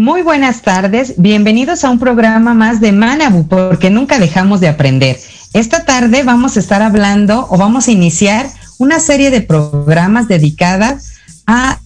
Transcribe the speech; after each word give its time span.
Muy 0.00 0.22
buenas 0.22 0.62
tardes, 0.62 1.16
bienvenidos 1.18 1.84
a 1.84 1.90
un 1.90 1.98
programa 1.98 2.54
más 2.54 2.80
de 2.80 2.90
Manabu, 2.90 3.46
porque 3.46 3.90
nunca 3.90 4.18
dejamos 4.18 4.58
de 4.60 4.68
aprender. 4.68 5.20
Esta 5.52 5.84
tarde 5.84 6.22
vamos 6.22 6.56
a 6.56 6.60
estar 6.60 6.80
hablando 6.80 7.46
o 7.50 7.58
vamos 7.58 7.86
a 7.86 7.90
iniciar 7.90 8.48
una 8.78 8.98
serie 8.98 9.30
de 9.30 9.42
programas 9.42 10.26
dedicadas 10.26 11.16
a 11.46 11.80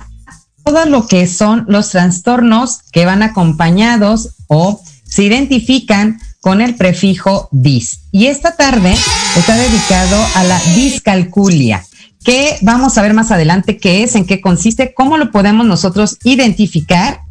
todo 0.63 0.87
lo 0.87 1.09
que 1.09 1.27
son 1.27 1.65
los 1.67 1.91
trastornos 1.91 2.83
que 2.93 3.05
van 3.05 3.25
acompañados 3.25 4.37
o 4.47 4.81
se 5.03 5.25
identifican 5.25 6.21
con 6.41 6.61
el 6.61 6.77
prefijo 6.77 7.49
dis. 7.51 8.03
Y 8.13 8.27
esta 8.27 8.55
tarde 8.55 8.95
está 9.37 9.57
dedicado 9.57 10.25
a 10.37 10.45
la 10.45 10.61
discalculia 10.77 11.85
que 12.25 12.59
vamos 12.63 12.97
a 12.97 13.03
ver 13.03 13.13
más 13.13 13.33
adelante 13.33 13.77
qué 13.77 14.05
es, 14.05 14.15
en 14.15 14.25
qué 14.25 14.41
consiste, 14.41 14.95
cómo 14.95 15.19
lo 15.19 15.33
podemos 15.33 15.67
nosotros 15.67 16.17
identificar 16.23 17.24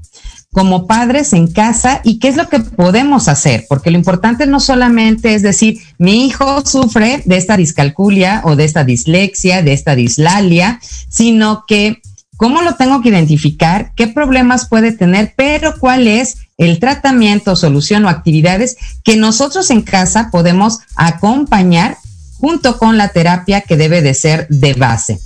como 0.53 0.88
padres 0.88 1.34
en 1.34 1.47
casa 1.47 2.00
y 2.03 2.19
qué 2.19 2.30
es 2.30 2.38
lo 2.38 2.47
que 2.47 2.59
podemos 2.59 3.28
hacer, 3.28 3.66
porque 3.68 3.91
lo 3.91 3.97
importante 3.97 4.46
no 4.46 4.59
solamente 4.59 5.34
es 5.34 5.41
decir, 5.41 5.80
mi 5.97 6.25
hijo 6.25 6.64
sufre 6.66 7.24
de 7.25 7.38
esta 7.38 7.58
discalculia 7.58 8.41
o 8.46 8.56
de 8.56 8.64
esta 8.64 8.84
dislexia, 8.84 9.64
de 9.64 9.74
esta 9.74 9.96
dislalia, 9.96 10.80
sino 11.09 11.66
que 11.68 12.02
cómo 12.38 12.62
lo 12.62 12.75
tengo 12.75 13.02
que 13.02 13.09
identificar, 13.09 13.94
qué 13.96 14.08
problemas 14.08 14.69
puede 14.69 14.91
tener, 14.91 15.34
pero 15.36 15.73
cuál 15.79 16.08
es 16.08 16.38
el 16.58 16.79
tratamiento, 16.79 17.55
solución 17.55 18.05
o 18.05 18.09
actividades 18.09 18.78
que 19.03 19.17
nosotros 19.17 19.72
en 19.72 19.82
casa 19.82 20.29
podemos 20.32 20.79
acompañar 20.96 21.97
junto 22.38 22.78
con 22.78 22.97
la 22.97 23.09
terapia 23.09 23.61
que 23.61 23.76
debe 23.76 24.03
de 24.03 24.14
ser 24.14 24.47
de 24.50 24.73
base. 24.73 25.20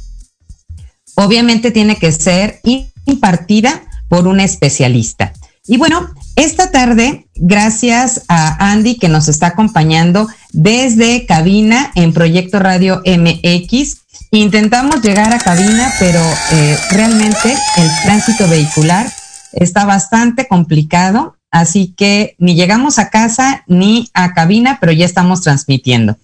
Obviamente 1.15 1.71
tiene 1.71 1.97
que 1.97 2.13
ser 2.13 2.62
impartida 3.06 3.81
por 4.07 4.27
un 4.27 4.39
especialista. 4.39 5.33
Y 5.68 5.77
bueno, 5.77 6.09
esta 6.38 6.71
tarde, 6.71 7.27
gracias 7.36 8.21
a 8.30 8.71
Andy 8.71 8.98
que 8.98 9.09
nos 9.09 9.27
está 9.27 9.48
acompañando 9.48 10.30
desde 10.54 11.25
cabina 11.25 11.92
en 11.95 12.13
Proyecto 12.13 12.59
Radio 12.59 13.01
MX, 13.06 13.98
intentamos 14.31 15.01
llegar 15.01 15.33
a 15.33 15.39
cabina, 15.39 15.92
pero 16.00 16.21
eh, 16.51 16.77
realmente 16.92 17.54
el 17.77 17.89
tránsito 18.04 18.48
vehicular 18.48 19.12
está 19.51 19.83
bastante 19.83 20.48
complicado, 20.48 21.36
así 21.51 21.94
que 21.98 22.36
ni 22.38 22.56
llegamos 22.56 22.98
a 22.98 23.10
casa 23.10 23.63
ni 23.68 24.10
a 24.13 24.33
cabina, 24.33 24.77
pero 24.80 24.94
ya 24.94 25.06
estamos 25.06 25.42
transmitiendo. 25.42 26.18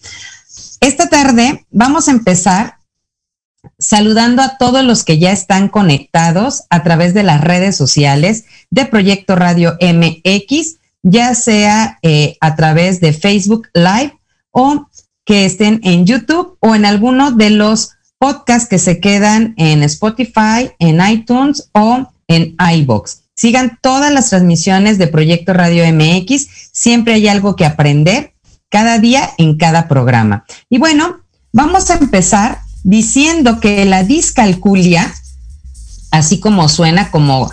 Esta 0.79 1.09
tarde 1.09 1.65
vamos 1.69 2.07
a 2.07 2.11
empezar 2.11 2.77
saludando 3.79 4.41
a 4.41 4.57
todos 4.57 4.83
los 4.83 5.03
que 5.03 5.19
ya 5.19 5.31
están 5.31 5.69
conectados 5.69 6.63
a 6.69 6.83
través 6.83 7.13
de 7.13 7.23
las 7.23 7.41
redes 7.41 7.75
sociales 7.75 8.45
de 8.69 8.85
Proyecto 8.85 9.35
Radio 9.35 9.77
MX, 9.81 10.77
ya 11.01 11.35
sea 11.35 11.99
eh, 12.01 12.37
a 12.41 12.55
través 12.55 12.99
de 12.99 13.13
Facebook 13.13 13.67
Live 13.73 14.17
o 14.51 14.87
que 15.25 15.45
estén 15.45 15.79
en 15.83 16.05
YouTube 16.05 16.57
o 16.59 16.75
en 16.75 16.85
alguno 16.85 17.31
de 17.31 17.49
los 17.49 17.91
podcasts 18.17 18.69
que 18.69 18.79
se 18.79 18.99
quedan 18.99 19.53
en 19.57 19.83
Spotify, 19.83 20.71
en 20.79 21.05
iTunes 21.05 21.69
o 21.73 22.13
en 22.27 22.55
iBox. 22.57 23.23
Sigan 23.35 23.79
todas 23.81 24.13
las 24.13 24.29
transmisiones 24.29 24.97
de 24.97 25.07
Proyecto 25.07 25.53
Radio 25.53 25.83
MX. 25.91 26.47
Siempre 26.71 27.15
hay 27.15 27.27
algo 27.27 27.55
que 27.55 27.65
aprender 27.65 28.33
cada 28.69 28.99
día 28.99 29.29
en 29.37 29.57
cada 29.57 29.87
programa. 29.87 30.45
Y 30.69 30.77
bueno, 30.77 31.21
vamos 31.51 31.89
a 31.89 31.95
empezar 31.95 32.59
diciendo 32.83 33.59
que 33.59 33.85
la 33.85 34.03
discalculia, 34.03 35.13
así 36.11 36.39
como 36.39 36.69
suena 36.69 37.11
como 37.11 37.51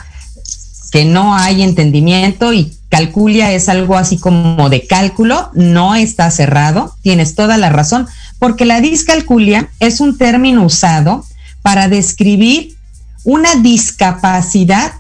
que 0.90 1.04
no 1.04 1.34
hay 1.34 1.62
entendimiento 1.62 2.52
y 2.52 2.76
calculia 2.88 3.52
es 3.52 3.68
algo 3.68 3.96
así 3.96 4.18
como 4.18 4.68
de 4.68 4.86
cálculo, 4.86 5.50
no 5.54 5.94
está 5.94 6.30
cerrado, 6.30 6.96
tienes 7.02 7.36
toda 7.36 7.56
la 7.56 7.70
razón, 7.70 8.08
porque 8.40 8.64
la 8.64 8.80
discalculia 8.80 9.70
es 9.78 10.00
un 10.00 10.18
término 10.18 10.64
usado 10.64 11.24
para 11.62 11.88
describir 11.88 12.76
una 13.22 13.54
discapacidad 13.56 14.92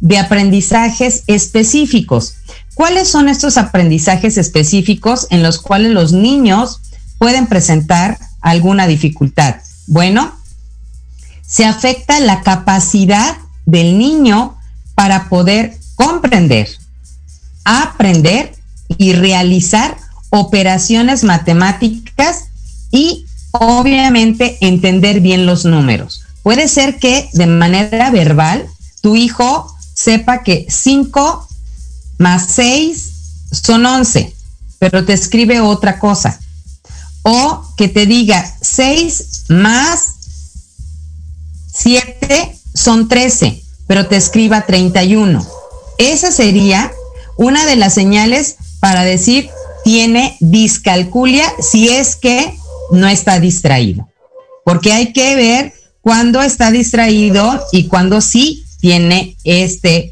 de 0.00 0.18
aprendizajes 0.18 1.24
específicos. 1.26 2.36
¿Cuáles 2.74 3.08
son 3.08 3.28
estos 3.28 3.58
aprendizajes 3.58 4.38
específicos 4.38 5.26
en 5.30 5.42
los 5.42 5.58
cuales 5.58 5.90
los 5.90 6.12
niños 6.12 6.80
pueden 7.18 7.48
presentar 7.48 8.18
alguna 8.40 8.86
dificultad? 8.86 9.56
Bueno, 9.86 10.32
se 11.46 11.64
afecta 11.64 12.20
la 12.20 12.42
capacidad 12.42 13.36
del 13.64 13.98
niño 13.98 14.56
para 14.94 15.28
poder 15.28 15.78
comprender, 15.94 16.68
aprender 17.64 18.54
y 18.98 19.12
realizar 19.12 19.96
operaciones 20.30 21.24
matemáticas 21.24 22.44
y 22.90 23.26
obviamente 23.52 24.58
entender 24.60 25.20
bien 25.20 25.46
los 25.46 25.64
números. 25.64 26.22
Puede 26.42 26.68
ser 26.68 26.98
que 26.98 27.28
de 27.32 27.46
manera 27.46 28.10
verbal 28.10 28.66
tu 29.00 29.16
hijo 29.16 29.74
sepa 29.94 30.42
que 30.42 30.66
5 30.68 31.48
más 32.18 32.46
6 32.50 33.12
son 33.50 33.86
11, 33.86 34.34
pero 34.78 35.04
te 35.04 35.12
escribe 35.12 35.60
otra 35.60 35.98
cosa. 35.98 36.38
O 37.22 37.62
que 37.76 37.88
te 37.88 38.06
diga 38.06 38.56
6 38.60 39.44
más 39.48 40.14
7 41.72 42.58
son 42.74 43.08
13, 43.08 43.62
pero 43.86 44.06
te 44.06 44.16
escriba 44.16 44.66
31. 44.66 45.46
Esa 45.98 46.32
sería 46.32 46.92
una 47.36 47.64
de 47.66 47.76
las 47.76 47.94
señales 47.94 48.56
para 48.80 49.04
decir 49.04 49.48
tiene 49.84 50.36
discalculia 50.40 51.50
si 51.60 51.88
es 51.88 52.16
que 52.16 52.56
no 52.90 53.08
está 53.08 53.40
distraído. 53.40 54.08
Porque 54.64 54.92
hay 54.92 55.12
que 55.12 55.34
ver 55.36 55.72
cuándo 56.02 56.42
está 56.42 56.70
distraído 56.70 57.64
y 57.72 57.86
cuándo 57.86 58.20
sí 58.20 58.64
tiene 58.80 59.36
este 59.44 60.10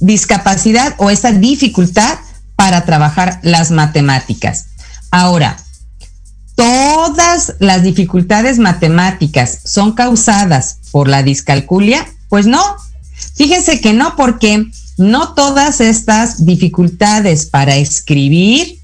discapacidad 0.00 0.94
o 0.98 1.10
esta 1.10 1.32
dificultad 1.32 2.18
para 2.62 2.84
trabajar 2.84 3.40
las 3.42 3.72
matemáticas. 3.72 4.66
Ahora, 5.10 5.56
¿todas 6.54 7.54
las 7.58 7.82
dificultades 7.82 8.60
matemáticas 8.60 9.58
son 9.64 9.94
causadas 9.94 10.78
por 10.92 11.08
la 11.08 11.24
discalculia? 11.24 12.06
Pues 12.28 12.46
no. 12.46 12.62
Fíjense 13.34 13.80
que 13.80 13.94
no, 13.94 14.14
porque 14.14 14.64
no 14.96 15.34
todas 15.34 15.80
estas 15.80 16.44
dificultades 16.44 17.46
para 17.46 17.74
escribir 17.74 18.78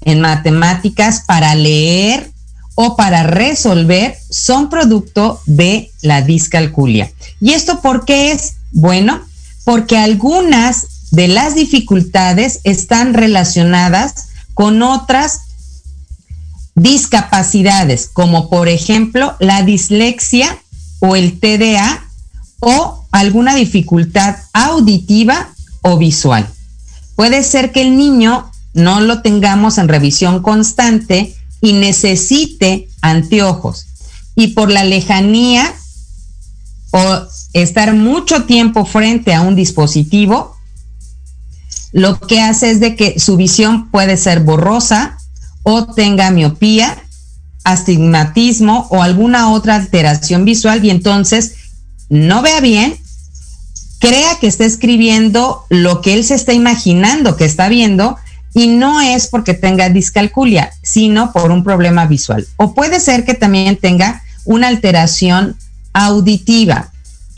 en 0.00 0.22
matemáticas, 0.22 1.24
para 1.26 1.54
leer 1.54 2.30
o 2.76 2.96
para 2.96 3.24
resolver 3.24 4.16
son 4.30 4.70
producto 4.70 5.38
de 5.44 5.90
la 6.00 6.22
discalculia. 6.22 7.12
¿Y 7.42 7.52
esto 7.52 7.82
por 7.82 8.06
qué 8.06 8.32
es? 8.32 8.54
Bueno, 8.70 9.20
porque 9.64 9.98
algunas 9.98 10.86
de 11.12 11.28
las 11.28 11.54
dificultades 11.54 12.60
están 12.64 13.14
relacionadas 13.14 14.28
con 14.54 14.82
otras 14.82 15.42
discapacidades, 16.74 18.08
como 18.10 18.48
por 18.48 18.68
ejemplo 18.68 19.36
la 19.38 19.62
dislexia 19.62 20.58
o 21.00 21.14
el 21.14 21.38
TDA 21.38 22.02
o 22.60 23.06
alguna 23.12 23.54
dificultad 23.54 24.36
auditiva 24.54 25.50
o 25.82 25.98
visual. 25.98 26.48
Puede 27.14 27.42
ser 27.42 27.72
que 27.72 27.82
el 27.82 27.96
niño 27.98 28.50
no 28.72 29.02
lo 29.02 29.20
tengamos 29.20 29.76
en 29.76 29.88
revisión 29.88 30.40
constante 30.40 31.36
y 31.60 31.74
necesite 31.74 32.88
anteojos. 33.02 33.86
Y 34.34 34.48
por 34.48 34.70
la 34.70 34.84
lejanía 34.84 35.74
o 36.90 37.20
estar 37.52 37.92
mucho 37.92 38.44
tiempo 38.44 38.86
frente 38.86 39.34
a 39.34 39.42
un 39.42 39.54
dispositivo, 39.54 40.56
lo 41.92 42.18
que 42.18 42.40
hace 42.40 42.70
es 42.70 42.80
de 42.80 42.96
que 42.96 43.20
su 43.20 43.36
visión 43.36 43.90
puede 43.90 44.16
ser 44.16 44.40
borrosa 44.40 45.18
o 45.62 45.92
tenga 45.94 46.30
miopía, 46.30 47.02
astigmatismo 47.64 48.88
o 48.90 49.02
alguna 49.02 49.50
otra 49.50 49.76
alteración 49.76 50.44
visual 50.44 50.84
y 50.84 50.90
entonces 50.90 51.54
no 52.08 52.42
vea 52.42 52.60
bien, 52.60 52.96
crea 53.98 54.38
que 54.40 54.48
está 54.48 54.64
escribiendo 54.64 55.64
lo 55.68 56.00
que 56.00 56.14
él 56.14 56.24
se 56.24 56.34
está 56.34 56.52
imaginando 56.52 57.36
que 57.36 57.44
está 57.44 57.68
viendo 57.68 58.16
y 58.54 58.66
no 58.66 59.00
es 59.00 59.28
porque 59.28 59.54
tenga 59.54 59.88
discalculia, 59.88 60.72
sino 60.82 61.32
por 61.32 61.50
un 61.50 61.64
problema 61.64 62.06
visual. 62.06 62.46
O 62.56 62.74
puede 62.74 63.00
ser 63.00 63.24
que 63.24 63.34
también 63.34 63.76
tenga 63.76 64.22
una 64.44 64.68
alteración 64.68 65.56
auditiva, 65.92 66.91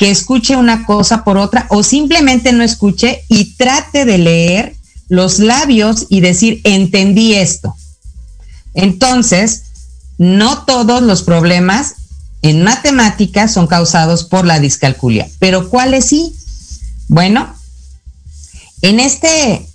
que 0.04 0.10
escuche 0.10 0.54
una 0.54 0.84
cosa 0.84 1.24
por 1.24 1.38
otra 1.38 1.64
o 1.70 1.82
simplemente 1.82 2.52
no 2.52 2.62
escuche 2.62 3.24
y 3.30 3.54
trate 3.54 4.04
de 4.04 4.18
leer 4.18 4.76
los 5.08 5.38
labios 5.38 6.04
y 6.10 6.20
decir, 6.20 6.60
entendí 6.64 7.32
esto. 7.32 7.74
Entonces, 8.74 9.62
no 10.18 10.64
todos 10.64 11.00
los 11.00 11.22
problemas 11.22 11.94
en 12.42 12.62
matemáticas 12.62 13.54
son 13.54 13.66
causados 13.66 14.24
por 14.24 14.44
la 14.44 14.60
discalculia, 14.60 15.26
pero 15.38 15.70
¿cuáles 15.70 16.04
sí? 16.04 16.34
Bueno, 17.08 17.54
en 18.82 19.00
este 19.00 19.66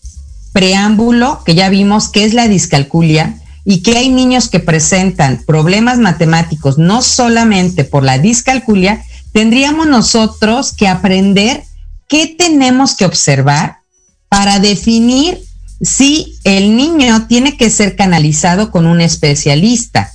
preámbulo 0.53 1.43
que 1.43 1.55
ya 1.55 1.69
vimos 1.69 2.07
que 2.07 2.23
es 2.23 2.35
la 2.35 2.47
discalculia 2.47 3.41
y 3.65 3.81
que 3.81 3.97
hay 3.97 4.09
niños 4.09 4.47
que 4.47 4.59
presentan 4.59 5.41
problemas 5.47 5.97
matemáticos 5.97 6.77
no 6.77 7.01
solamente 7.01 7.83
por 7.83 8.03
la 8.03 8.19
discalculia, 8.19 9.03
tendríamos 9.33 9.87
nosotros 9.87 10.73
que 10.73 10.87
aprender 10.87 11.63
qué 12.07 12.35
tenemos 12.37 12.95
que 12.95 13.05
observar 13.05 13.79
para 14.27 14.59
definir 14.59 15.43
si 15.81 16.37
el 16.43 16.75
niño 16.75 17.27
tiene 17.27 17.57
que 17.57 17.69
ser 17.69 17.95
canalizado 17.95 18.71
con 18.71 18.85
un 18.85 19.01
especialista. 19.01 20.11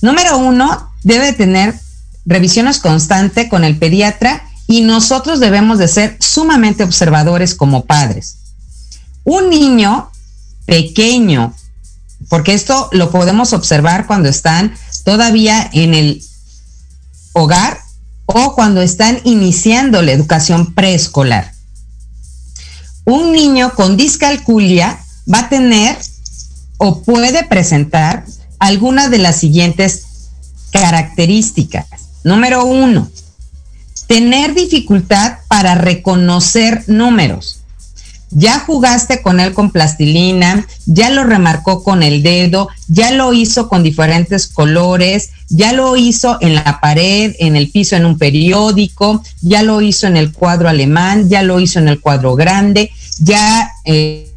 Número 0.00 0.38
uno, 0.38 0.90
debe 1.02 1.32
tener 1.32 1.74
revisiones 2.24 2.78
constantes 2.78 3.48
con 3.48 3.64
el 3.64 3.76
pediatra 3.78 4.44
y 4.66 4.82
nosotros 4.82 5.40
debemos 5.40 5.78
de 5.78 5.88
ser 5.88 6.16
sumamente 6.20 6.84
observadores 6.84 7.54
como 7.54 7.84
padres. 7.84 8.38
Un 9.24 9.50
niño 9.50 10.10
pequeño, 10.66 11.54
porque 12.28 12.54
esto 12.54 12.88
lo 12.92 13.10
podemos 13.10 13.52
observar 13.52 14.06
cuando 14.06 14.28
están 14.28 14.74
todavía 15.04 15.68
en 15.72 15.94
el 15.94 16.22
hogar 17.32 17.81
o 18.34 18.54
cuando 18.54 18.82
están 18.82 19.20
iniciando 19.24 20.02
la 20.02 20.12
educación 20.12 20.74
preescolar. 20.74 21.52
Un 23.04 23.32
niño 23.32 23.72
con 23.74 23.96
discalculia 23.96 24.98
va 25.32 25.40
a 25.40 25.48
tener 25.48 25.96
o 26.78 27.02
puede 27.02 27.44
presentar 27.44 28.24
algunas 28.58 29.10
de 29.10 29.18
las 29.18 29.36
siguientes 29.36 30.04
características. 30.70 31.86
Número 32.24 32.64
uno, 32.64 33.10
tener 34.06 34.54
dificultad 34.54 35.38
para 35.48 35.74
reconocer 35.74 36.84
números. 36.86 37.61
Ya 38.34 38.60
jugaste 38.60 39.20
con 39.20 39.40
él 39.40 39.52
con 39.52 39.70
plastilina, 39.70 40.66
ya 40.86 41.10
lo 41.10 41.22
remarcó 41.22 41.84
con 41.84 42.02
el 42.02 42.22
dedo, 42.22 42.68
ya 42.88 43.10
lo 43.10 43.34
hizo 43.34 43.68
con 43.68 43.82
diferentes 43.82 44.46
colores, 44.46 45.30
ya 45.50 45.74
lo 45.74 45.96
hizo 45.96 46.38
en 46.40 46.54
la 46.54 46.80
pared, 46.80 47.34
en 47.38 47.56
el 47.56 47.70
piso, 47.70 47.94
en 47.94 48.06
un 48.06 48.16
periódico, 48.16 49.22
ya 49.42 49.62
lo 49.62 49.82
hizo 49.82 50.06
en 50.06 50.16
el 50.16 50.32
cuadro 50.32 50.70
alemán, 50.70 51.28
ya 51.28 51.42
lo 51.42 51.60
hizo 51.60 51.78
en 51.78 51.88
el 51.88 52.00
cuadro 52.00 52.34
grande, 52.34 52.90
ya 53.18 53.70
eh, 53.84 54.34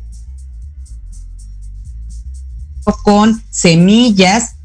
con 3.03 3.41
semillas 3.49 4.55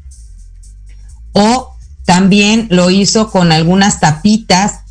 o 1.31 1.73
también 2.03 2.67
lo 2.69 2.89
hizo 2.89 3.31
con 3.31 3.53
algunas 3.53 4.01
tapitas, 4.01 4.81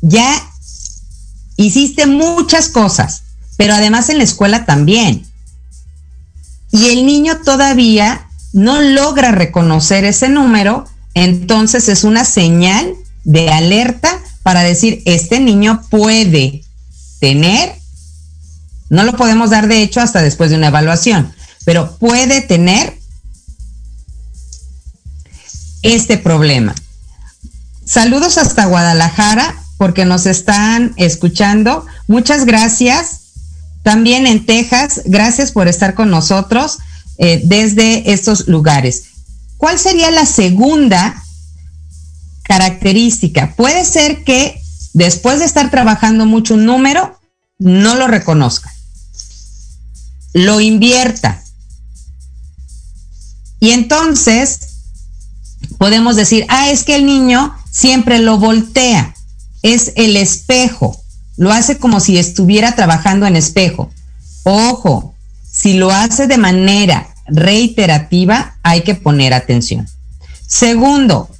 ya 0.00 0.26
hiciste 1.56 2.06
muchas 2.06 2.70
cosas 2.70 3.24
pero 3.60 3.74
además 3.74 4.08
en 4.08 4.16
la 4.16 4.24
escuela 4.24 4.64
también. 4.64 5.26
Y 6.72 6.86
el 6.86 7.04
niño 7.04 7.42
todavía 7.44 8.26
no 8.54 8.80
logra 8.80 9.32
reconocer 9.32 10.06
ese 10.06 10.30
número, 10.30 10.86
entonces 11.12 11.90
es 11.90 12.02
una 12.02 12.24
señal 12.24 12.94
de 13.24 13.50
alerta 13.50 14.18
para 14.42 14.62
decir, 14.62 15.02
este 15.04 15.40
niño 15.40 15.82
puede 15.90 16.64
tener, 17.20 17.74
no 18.88 19.04
lo 19.04 19.14
podemos 19.14 19.50
dar 19.50 19.68
de 19.68 19.82
hecho 19.82 20.00
hasta 20.00 20.22
después 20.22 20.48
de 20.48 20.56
una 20.56 20.68
evaluación, 20.68 21.30
pero 21.66 21.98
puede 21.98 22.40
tener 22.40 22.98
este 25.82 26.16
problema. 26.16 26.74
Saludos 27.84 28.38
hasta 28.38 28.64
Guadalajara 28.64 29.54
porque 29.76 30.06
nos 30.06 30.24
están 30.24 30.94
escuchando. 30.96 31.84
Muchas 32.08 32.46
gracias 32.46 33.19
también 33.82 34.26
en 34.26 34.46
Texas. 34.46 35.02
Gracias 35.04 35.52
por 35.52 35.68
estar 35.68 35.94
con 35.94 36.10
nosotros 36.10 36.78
eh, 37.18 37.40
desde 37.44 38.12
estos 38.12 38.48
lugares. 38.48 39.04
¿Cuál 39.56 39.78
sería 39.78 40.10
la 40.10 40.26
segunda 40.26 41.22
característica? 42.42 43.54
Puede 43.56 43.84
ser 43.84 44.24
que 44.24 44.60
después 44.94 45.38
de 45.38 45.44
estar 45.44 45.70
trabajando 45.70 46.26
mucho 46.26 46.54
un 46.54 46.64
número, 46.64 47.18
no 47.58 47.94
lo 47.94 48.06
reconozca. 48.06 48.72
Lo 50.32 50.60
invierta. 50.60 51.42
Y 53.60 53.70
entonces 53.70 54.60
podemos 55.78 56.16
decir, 56.16 56.46
ah, 56.48 56.70
es 56.70 56.84
que 56.84 56.96
el 56.96 57.04
niño 57.04 57.54
siempre 57.70 58.18
lo 58.18 58.38
voltea, 58.38 59.14
es 59.62 59.92
el 59.96 60.16
espejo. 60.16 60.98
Lo 61.40 61.50
hace 61.50 61.78
como 61.78 62.00
si 62.00 62.18
estuviera 62.18 62.76
trabajando 62.76 63.24
en 63.24 63.34
espejo. 63.34 63.90
Ojo, 64.44 65.14
si 65.50 65.72
lo 65.72 65.90
hace 65.90 66.26
de 66.26 66.36
manera 66.36 67.14
reiterativa, 67.28 68.58
hay 68.62 68.82
que 68.82 68.94
poner 68.94 69.32
atención. 69.32 69.88
Segundo, 70.46 71.30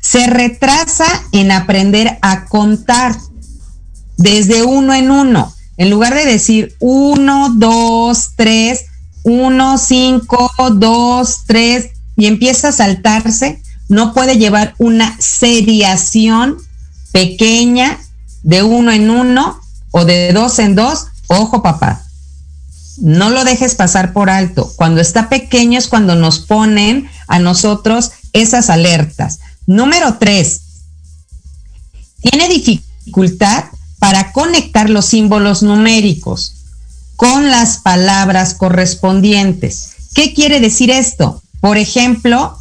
se 0.00 0.26
retrasa 0.26 1.06
en 1.32 1.50
aprender 1.50 2.18
a 2.20 2.44
contar 2.44 3.16
desde 4.18 4.62
uno 4.62 4.92
en 4.92 5.10
uno. 5.10 5.50
En 5.78 5.88
lugar 5.88 6.14
de 6.14 6.26
decir 6.26 6.76
uno, 6.78 7.54
dos, 7.56 8.32
tres, 8.36 8.84
uno, 9.22 9.78
cinco, 9.78 10.50
dos, 10.74 11.44
tres, 11.46 11.92
y 12.16 12.26
empieza 12.26 12.68
a 12.68 12.72
saltarse, 12.72 13.62
no 13.88 14.12
puede 14.12 14.36
llevar 14.36 14.74
una 14.76 15.16
seriación 15.18 16.58
pequeña 17.12 17.98
de 18.42 18.62
uno 18.62 18.92
en 18.92 19.10
uno 19.10 19.60
o 19.90 20.04
de 20.04 20.32
dos 20.32 20.58
en 20.58 20.74
dos. 20.74 21.06
Ojo, 21.28 21.62
papá, 21.62 22.04
no 23.00 23.30
lo 23.30 23.44
dejes 23.44 23.74
pasar 23.74 24.12
por 24.12 24.30
alto. 24.30 24.70
Cuando 24.76 25.00
está 25.00 25.28
pequeño 25.28 25.78
es 25.78 25.88
cuando 25.88 26.14
nos 26.14 26.40
ponen 26.40 27.08
a 27.26 27.38
nosotros 27.38 28.12
esas 28.32 28.70
alertas. 28.70 29.40
Número 29.66 30.16
tres, 30.18 30.62
tiene 32.22 32.48
dificultad 32.48 33.64
para 33.98 34.32
conectar 34.32 34.90
los 34.90 35.06
símbolos 35.06 35.62
numéricos 35.62 36.54
con 37.16 37.50
las 37.50 37.78
palabras 37.78 38.54
correspondientes. 38.54 39.90
¿Qué 40.14 40.34
quiere 40.34 40.60
decir 40.60 40.90
esto? 40.90 41.42
Por 41.60 41.76
ejemplo, 41.76 42.56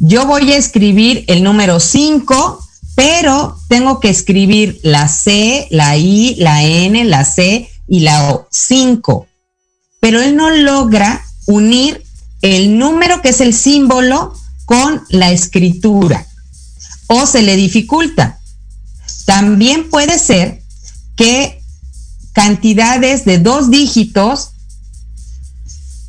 yo 0.00 0.26
voy 0.26 0.52
a 0.52 0.56
escribir 0.56 1.24
el 1.26 1.42
número 1.42 1.80
5, 1.80 2.67
pero 2.98 3.56
tengo 3.68 4.00
que 4.00 4.08
escribir 4.08 4.80
la 4.82 5.06
C, 5.06 5.68
la 5.70 5.96
I, 5.96 6.34
la 6.40 6.64
N, 6.64 7.04
la 7.04 7.24
C 7.24 7.70
y 7.86 8.00
la 8.00 8.32
O. 8.32 8.48
5. 8.50 9.28
Pero 10.00 10.20
él 10.20 10.34
no 10.34 10.50
logra 10.50 11.24
unir 11.46 12.04
el 12.42 12.76
número 12.76 13.22
que 13.22 13.28
es 13.28 13.40
el 13.40 13.54
símbolo 13.54 14.34
con 14.64 15.00
la 15.10 15.30
escritura 15.30 16.26
o 17.06 17.24
se 17.24 17.42
le 17.42 17.54
dificulta. 17.54 18.40
También 19.26 19.90
puede 19.90 20.18
ser 20.18 20.60
que 21.14 21.62
cantidades 22.32 23.24
de 23.24 23.38
dos 23.38 23.70
dígitos 23.70 24.54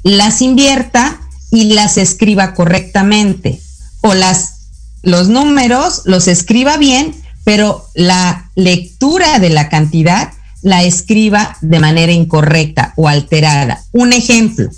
las 0.01 0.41
invierta 0.41 1.21
y 1.51 1.65
las 1.65 1.97
escriba 1.97 2.55
correctamente. 2.55 3.61
O 4.01 4.15
las, 4.15 4.58
los 5.01 5.29
números 5.29 6.03
los 6.05 6.27
escriba 6.27 6.77
bien, 6.77 7.15
pero 7.43 7.85
la 7.95 8.49
lectura 8.55 9.39
de 9.39 9.49
la 9.49 9.69
cantidad 9.69 10.33
la 10.61 10.83
escriba 10.83 11.57
de 11.61 11.79
manera 11.79 12.11
incorrecta 12.11 12.93
o 12.95 13.07
alterada. 13.07 13.83
Un 13.91 14.13
ejemplo. 14.13 14.69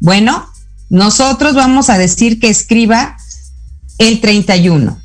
Bueno, 0.00 0.48
nosotros 0.90 1.54
vamos 1.54 1.90
a 1.90 1.98
decir 1.98 2.38
que 2.40 2.48
escriba 2.48 3.16
el 3.98 4.20
31. 4.20 4.98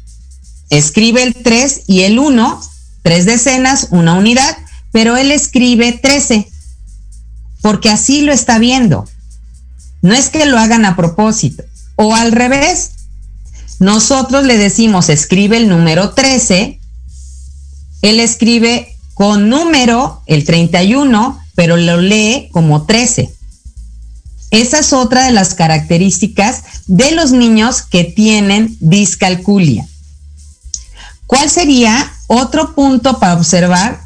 Escribe 0.69 1.23
el 1.23 1.33
3 1.33 1.83
y 1.87 2.01
el 2.01 2.19
1, 2.19 2.61
tres 3.01 3.25
decenas, 3.25 3.87
una 3.91 4.13
unidad, 4.13 4.57
pero 4.91 5.17
él 5.17 5.31
escribe 5.31 5.91
13, 5.91 6.47
porque 7.61 7.89
así 7.89 8.21
lo 8.21 8.31
está 8.31 8.59
viendo. 8.59 9.07
No 10.01 10.13
es 10.13 10.29
que 10.29 10.45
lo 10.45 10.57
hagan 10.57 10.85
a 10.85 10.95
propósito. 10.95 11.63
O 11.95 12.15
al 12.15 12.31
revés, 12.31 12.91
nosotros 13.83 14.45
le 14.45 14.57
decimos, 14.57 15.09
escribe 15.09 15.57
el 15.57 15.67
número 15.67 16.11
13, 16.11 16.79
él 18.01 18.19
escribe 18.21 18.95
con 19.13 19.49
número 19.49 20.21
el 20.25 20.45
31, 20.45 21.37
pero 21.53 21.75
lo 21.75 21.99
lee 21.99 22.47
como 22.53 22.85
13. 22.85 23.33
Esa 24.51 24.79
es 24.79 24.93
otra 24.93 25.25
de 25.25 25.31
las 25.31 25.53
características 25.53 26.63
de 26.87 27.11
los 27.11 27.33
niños 27.33 27.81
que 27.81 28.05
tienen 28.05 28.77
discalculia. 28.79 29.85
¿Cuál 31.27 31.49
sería 31.49 32.09
otro 32.27 32.75
punto 32.75 33.19
para 33.19 33.33
observar 33.33 33.99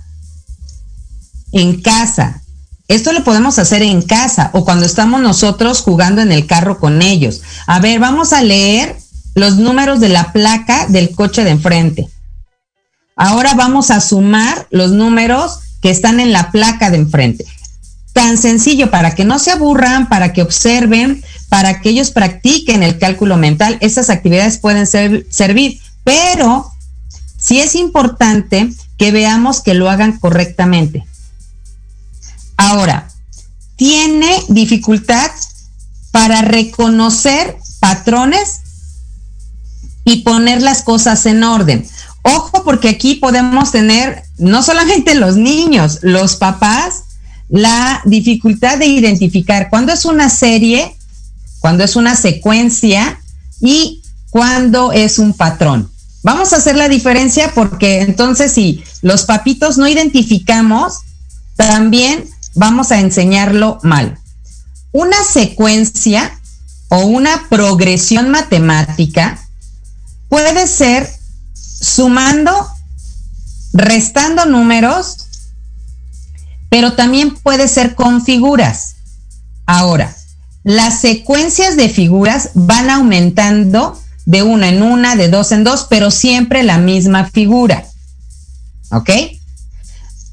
en 1.52 1.82
casa? 1.82 2.42
Esto 2.88 3.12
lo 3.12 3.24
podemos 3.24 3.60
hacer 3.60 3.84
en 3.84 4.02
casa 4.02 4.50
o 4.54 4.66
cuando 4.66 4.88
estamos 4.88 5.22
nosotros 5.22 5.82
jugando 5.82 6.22
en 6.22 6.32
el 6.32 6.48
carro 6.48 6.80
con 6.80 7.04
ellos. 7.04 7.42
A 7.68 7.80
ver, 7.80 8.00
vamos 8.00 8.34
a 8.34 8.42
leer 8.42 8.98
los 9.38 9.58
números 9.58 10.00
de 10.00 10.10
la 10.10 10.34
placa 10.34 10.88
del 10.88 11.12
coche 11.12 11.44
de 11.44 11.52
enfrente. 11.52 12.08
Ahora 13.16 13.54
vamos 13.54 13.92
a 13.92 14.02
sumar 14.02 14.68
los 14.72 14.92
números 14.92 15.60
que 15.80 15.92
están 15.92 16.20
en 16.20 16.34
la 16.34 16.52
placa 16.52 16.90
de 16.90 16.98
enfrente. 16.98 17.46
Tan 18.14 18.40
sencillo 18.40 18.90
para 18.90 19.14
que 19.14 19.26
no 19.26 19.38
se 19.38 19.52
aburran, 19.52 20.10
para 20.10 20.34
que 20.34 20.42
observen, 20.42 21.24
para 21.50 21.82
que 21.82 21.90
ellos 21.90 22.10
practiquen 22.10 22.82
el 22.82 22.98
cálculo 22.98 23.38
mental. 23.38 23.78
Esas 23.80 24.10
actividades 24.10 24.58
pueden 24.58 24.88
ser, 24.88 25.28
servir, 25.30 25.80
pero 26.04 26.72
sí 27.38 27.60
es 27.60 27.76
importante 27.76 28.72
que 28.98 29.12
veamos 29.12 29.62
que 29.62 29.76
lo 29.76 29.88
hagan 29.88 30.18
correctamente. 30.18 31.06
Ahora, 32.58 33.08
tiene 33.76 34.44
dificultad 34.48 35.30
para 36.12 36.42
reconocer 36.42 37.56
patrones 37.80 38.62
y 40.08 40.22
poner 40.22 40.62
las 40.62 40.84
cosas 40.84 41.26
en 41.26 41.44
orden. 41.44 41.86
Ojo, 42.22 42.64
porque 42.64 42.88
aquí 42.88 43.16
podemos 43.16 43.74
tener 43.74 44.24
no 44.38 44.64
solamente 44.64 45.16
los 45.16 45.36
niños, 45.36 46.00
los 46.02 46.38
papás, 46.38 47.04
la 47.50 48.02
dificultad 48.06 48.78
de 48.78 48.86
identificar 48.86 49.70
cuándo 49.70 49.92
es 49.92 50.06
una 50.06 50.30
serie, 50.30 50.96
cuándo 51.60 51.84
es 51.84 51.98
una 51.98 52.16
secuencia 52.16 53.20
y 53.60 54.02
cuándo 54.30 54.94
es 54.94 55.20
un 55.20 55.34
patrón. 55.34 55.92
Vamos 56.24 56.54
a 56.54 56.58
hacer 56.58 56.78
la 56.78 56.88
diferencia 56.88 57.52
porque 57.54 58.00
entonces 58.00 58.54
si 58.54 58.86
los 59.02 59.26
papitos 59.26 59.78
no 59.78 59.90
identificamos, 59.90 61.00
también 61.58 62.30
vamos 62.56 62.94
a 62.94 63.02
enseñarlo 63.02 63.80
mal. 63.84 64.18
Una 64.94 65.22
secuencia 65.26 66.40
o 66.88 67.00
una 67.00 67.50
progresión 67.50 68.30
matemática 68.30 69.44
puede 70.30 70.68
ser 70.68 71.10
sumando, 71.54 72.52
restando 73.74 74.46
números, 74.46 75.28
pero 76.70 76.94
también 76.94 77.36
puede 77.36 77.68
ser 77.68 77.96
con 77.96 78.24
figuras. 78.24 78.96
Ahora, 79.66 80.16
las 80.64 81.02
secuencias 81.02 81.78
de 81.78 81.90
figuras 81.90 82.52
van 82.54 82.90
aumentando 82.90 84.02
de 84.26 84.44
una 84.44 84.68
en 84.70 84.84
una, 84.84 85.16
de 85.16 85.30
dos 85.30 85.52
en 85.52 85.64
dos, 85.64 85.88
pero 85.90 86.12
siempre 86.12 86.64
la 86.64 86.78
misma 86.78 87.26
figura. 87.26 87.86
¿Ok? 88.92 89.10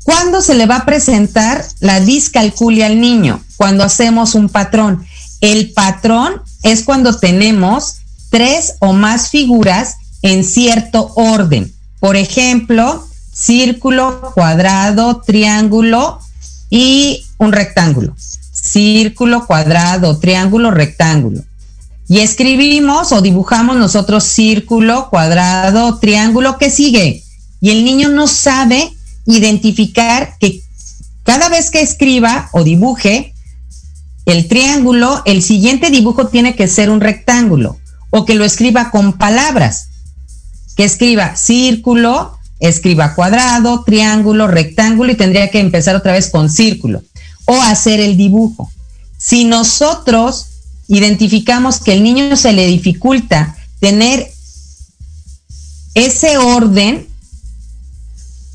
¿Cuándo 0.03 0.43
se 0.43 0.55
le 0.55 0.67
va 0.67 0.79
a 0.79 0.85
presentar 0.85 1.65
la 1.81 2.01
discalculia 2.01 2.87
al 2.87 3.01
niño? 3.01 3.43
Cuando 3.57 3.85
hacemos 3.85 4.35
un 4.35 4.49
patrón. 4.49 5.07
El 5.41 5.73
patrón 5.73 6.43
es 6.63 6.83
cuando 6.83 7.17
tenemos 7.17 7.99
tres 8.35 8.75
o 8.81 8.93
más 8.93 9.31
figuras 9.31 9.95
en 10.23 10.43
cierto 10.43 11.13
orden. 11.15 11.73
Por 12.01 12.17
ejemplo, 12.17 13.07
círculo, 13.33 14.33
cuadrado, 14.35 15.23
triángulo 15.25 16.19
y 16.69 17.25
un 17.39 17.53
rectángulo. 17.53 18.17
Círculo, 18.51 19.47
cuadrado, 19.47 20.19
triángulo, 20.19 20.73
rectángulo. 20.73 21.45
Y 22.09 22.19
escribimos 22.19 23.13
o 23.13 23.23
dibujamos 23.23 23.77
nosotros 23.77 24.25
círculo, 24.25 25.11
cuadrado, 25.11 26.01
triángulo, 26.01 26.59
¿qué 26.59 26.71
sigue? 26.71 27.23
Y 27.61 27.71
el 27.71 27.85
niño 27.85 28.09
no 28.09 28.27
sabe 28.27 28.91
identificar 29.27 30.35
que 30.41 30.61
cada 31.23 31.49
vez 31.49 31.71
que 31.71 31.83
escriba 31.83 32.49
o 32.53 32.65
dibuje 32.65 33.33
el 34.27 34.49
triángulo, 34.49 35.23
el 35.25 35.41
siguiente 35.41 35.91
dibujo 35.91 36.27
tiene 36.27 36.57
que 36.57 36.67
ser 36.67 36.91
un 36.91 37.01
rectángulo 37.01 37.79
o 38.17 38.25
que 38.25 38.37
lo 38.37 38.45
escriba 38.45 38.93
con 38.93 39.15
palabras, 39.15 39.89
que 40.77 40.85
escriba 40.85 41.35
círculo, 41.35 42.39
escriba 42.61 43.17
cuadrado, 43.17 43.83
triángulo, 43.83 44.47
rectángulo 44.47 45.11
y 45.11 45.17
tendría 45.17 45.51
que 45.51 45.59
empezar 45.59 45.97
otra 45.97 46.13
vez 46.13 46.31
con 46.31 46.49
círculo 46.49 47.03
o 47.45 47.61
hacer 47.61 47.99
el 47.99 48.17
dibujo. 48.17 48.71
Si 49.19 49.45
nosotros 49.45 50.47
identificamos 50.87 51.81
que 51.81 51.95
el 51.95 52.05
niño 52.05 52.37
se 52.37 52.53
le 52.53 52.69
dificulta 52.69 53.57
tener 53.81 54.31
ese 55.95 56.39
orden, 56.39 57.09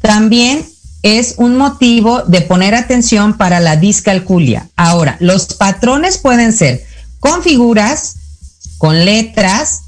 también 0.02 0.66
es 1.04 1.34
un 1.36 1.58
motivo 1.58 2.24
de 2.24 2.40
poner 2.40 2.76
atención 2.76 3.36
para 3.36 3.60
la 3.60 3.76
discalculia. 3.76 4.70
Ahora, 4.78 5.18
los 5.20 5.48
patrones 5.48 6.18
pueden 6.18 6.54
ser 6.54 6.86
con 7.20 7.44
figuras, 7.44 8.19
con 8.80 9.06
letras 9.06 9.82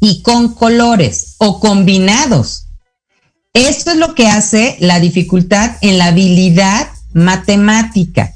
y 0.00 0.22
con 0.22 0.54
colores 0.54 1.36
o 1.38 1.60
combinados. 1.60 2.66
Esto 3.52 3.92
es 3.92 3.98
lo 3.98 4.14
que 4.14 4.26
hace 4.26 4.76
la 4.80 4.98
dificultad 4.98 5.76
en 5.82 5.98
la 5.98 6.06
habilidad 6.06 6.88
matemática. 7.12 8.34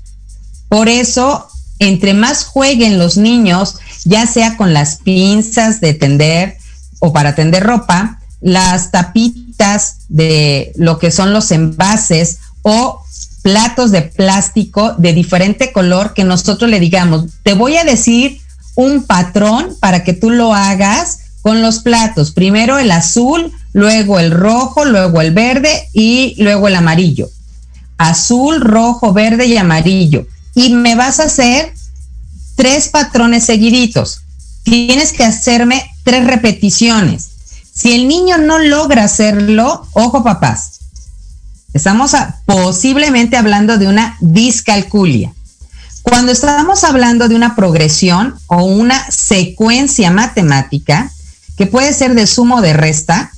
Por 0.68 0.88
eso, 0.88 1.48
entre 1.78 2.14
más 2.14 2.44
jueguen 2.44 2.98
los 2.98 3.16
niños, 3.16 3.76
ya 4.04 4.26
sea 4.26 4.56
con 4.56 4.72
las 4.72 4.96
pinzas 4.96 5.80
de 5.80 5.94
tender 5.94 6.56
o 7.00 7.12
para 7.12 7.34
tender 7.34 7.62
ropa, 7.62 8.20
las 8.40 8.90
tapitas 8.90 9.96
de 10.08 10.72
lo 10.76 10.98
que 10.98 11.10
son 11.10 11.32
los 11.32 11.50
envases 11.50 12.38
o 12.62 13.02
platos 13.42 13.90
de 13.90 14.02
plástico 14.02 14.94
de 14.98 15.14
diferente 15.14 15.72
color 15.72 16.12
que 16.12 16.24
nosotros 16.24 16.70
le 16.70 16.78
digamos, 16.78 17.24
te 17.42 17.54
voy 17.54 17.76
a 17.76 17.84
decir 17.84 18.39
un 18.80 19.02
patrón 19.02 19.76
para 19.78 20.04
que 20.04 20.14
tú 20.14 20.30
lo 20.30 20.54
hagas 20.54 21.18
con 21.42 21.60
los 21.60 21.80
platos. 21.80 22.32
Primero 22.32 22.78
el 22.78 22.90
azul, 22.90 23.52
luego 23.72 24.18
el 24.18 24.30
rojo, 24.30 24.84
luego 24.86 25.20
el 25.20 25.32
verde 25.32 25.88
y 25.92 26.34
luego 26.38 26.66
el 26.68 26.76
amarillo. 26.76 27.28
Azul, 27.98 28.60
rojo, 28.60 29.12
verde 29.12 29.46
y 29.46 29.58
amarillo. 29.58 30.26
Y 30.54 30.72
me 30.72 30.94
vas 30.94 31.20
a 31.20 31.24
hacer 31.24 31.74
tres 32.56 32.88
patrones 32.88 33.44
seguiditos. 33.44 34.22
Tienes 34.62 35.12
que 35.12 35.24
hacerme 35.24 35.90
tres 36.02 36.26
repeticiones. 36.26 37.28
Si 37.74 37.92
el 37.92 38.08
niño 38.08 38.38
no 38.38 38.58
logra 38.58 39.04
hacerlo, 39.04 39.86
ojo 39.92 40.24
papás, 40.24 40.80
estamos 41.74 42.12
posiblemente 42.46 43.36
hablando 43.36 43.76
de 43.76 43.88
una 43.88 44.16
discalculia. 44.20 45.32
Cuando 46.10 46.32
estamos 46.32 46.82
hablando 46.82 47.28
de 47.28 47.36
una 47.36 47.54
progresión 47.54 48.34
o 48.48 48.64
una 48.64 49.08
secuencia 49.12 50.10
matemática, 50.10 51.08
que 51.56 51.66
puede 51.66 51.92
ser 51.92 52.16
de 52.16 52.26
suma 52.26 52.56
o 52.56 52.60
de 52.60 52.72
resta, 52.72 53.30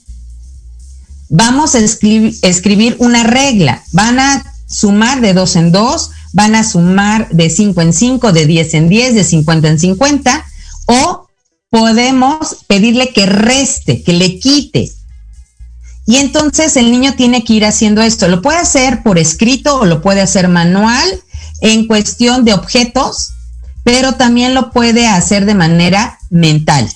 vamos 1.28 1.74
a 1.74 1.80
escribir, 1.80 2.96
una 2.98 3.24
regla. 3.24 3.82
Van 3.92 4.18
a 4.18 4.42
sumar 4.66 5.20
de 5.20 5.34
dos 5.34 5.54
en 5.56 5.70
dos, 5.70 6.12
van 6.32 6.54
a 6.54 6.64
sumar 6.64 7.28
de 7.28 7.50
cinco 7.50 7.82
en 7.82 7.92
cinco, 7.92 8.32
de 8.32 8.46
diez 8.46 8.72
en 8.72 8.88
diez, 8.88 9.14
de 9.14 9.24
cincuenta 9.24 9.68
en 9.68 9.78
cincuenta, 9.78 10.46
o 10.87 11.28
podemos 11.68 12.64
pedirle 12.68 13.12
que 13.12 13.26
reste, 13.26 14.02
que 14.02 14.14
le 14.14 14.38
quite. 14.38 14.90
Y 16.06 16.16
entonces 16.16 16.74
el 16.78 16.90
niño 16.90 17.16
tiene 17.16 17.44
que 17.44 17.52
ir 17.52 17.66
haciendo 17.66 18.00
esto. 18.00 18.28
Lo 18.28 18.40
puede 18.40 18.58
hacer 18.58 19.02
por 19.02 19.18
escrito 19.18 19.76
o 19.76 19.85
lo 19.85 20.00
puede 20.00 20.22
hacer 20.22 20.48
manual 20.48 21.22
en 21.62 21.87
cuestión 21.87 22.44
de 22.44 22.53
objetos, 22.53 23.33
pero 23.85 24.14
también 24.14 24.53
lo 24.53 24.70
puede 24.70 25.07
hacer 25.07 25.46
de 25.46 25.55
manera 25.55 26.18
mental. 26.29 26.92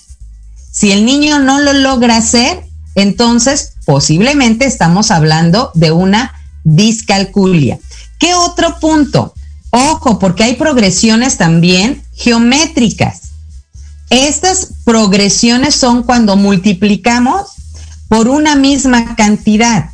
Si 0.70 0.92
el 0.92 1.07
niño 1.07 1.38
no 1.38 1.61
lo 1.61 1.72
logra 1.72 2.16
hacer, 2.16 2.64
entonces 2.94 3.72
posiblemente 3.87 4.66
estamos 4.66 5.11
hablando 5.11 5.70
de 5.74 5.92
una 5.92 6.35
discalculia. 6.64 7.79
¿Qué 8.18 8.35
otro 8.35 8.79
punto? 8.81 9.33
Ojo, 9.70 10.18
porque 10.18 10.44
hay 10.44 10.57
progresiones 10.57 11.38
también 11.38 12.02
geométricas. 12.14 13.20
Estas 14.11 14.72
progresiones 14.85 15.76
son 15.76 16.02
cuando 16.02 16.37
multiplicamos 16.37 17.50
por 18.09 18.29
una 18.29 18.57
misma 18.57 19.14
cantidad. 19.14 19.90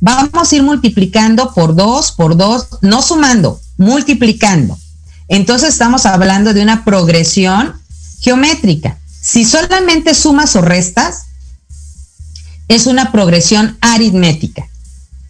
Vamos 0.00 0.52
a 0.52 0.56
ir 0.56 0.62
multiplicando 0.64 1.52
por 1.54 1.76
dos, 1.76 2.10
por 2.12 2.36
dos, 2.36 2.66
no 2.80 3.02
sumando, 3.02 3.60
multiplicando. 3.76 4.78
Entonces 5.28 5.70
estamos 5.70 6.06
hablando 6.06 6.52
de 6.52 6.62
una 6.62 6.84
progresión 6.84 7.74
geométrica. 8.20 8.98
Si 9.20 9.44
solamente 9.44 10.14
sumas 10.14 10.56
o 10.56 10.62
restas, 10.62 11.26
es 12.68 12.86
una 12.86 13.12
progresión 13.12 13.76
aritmética. 13.80 14.68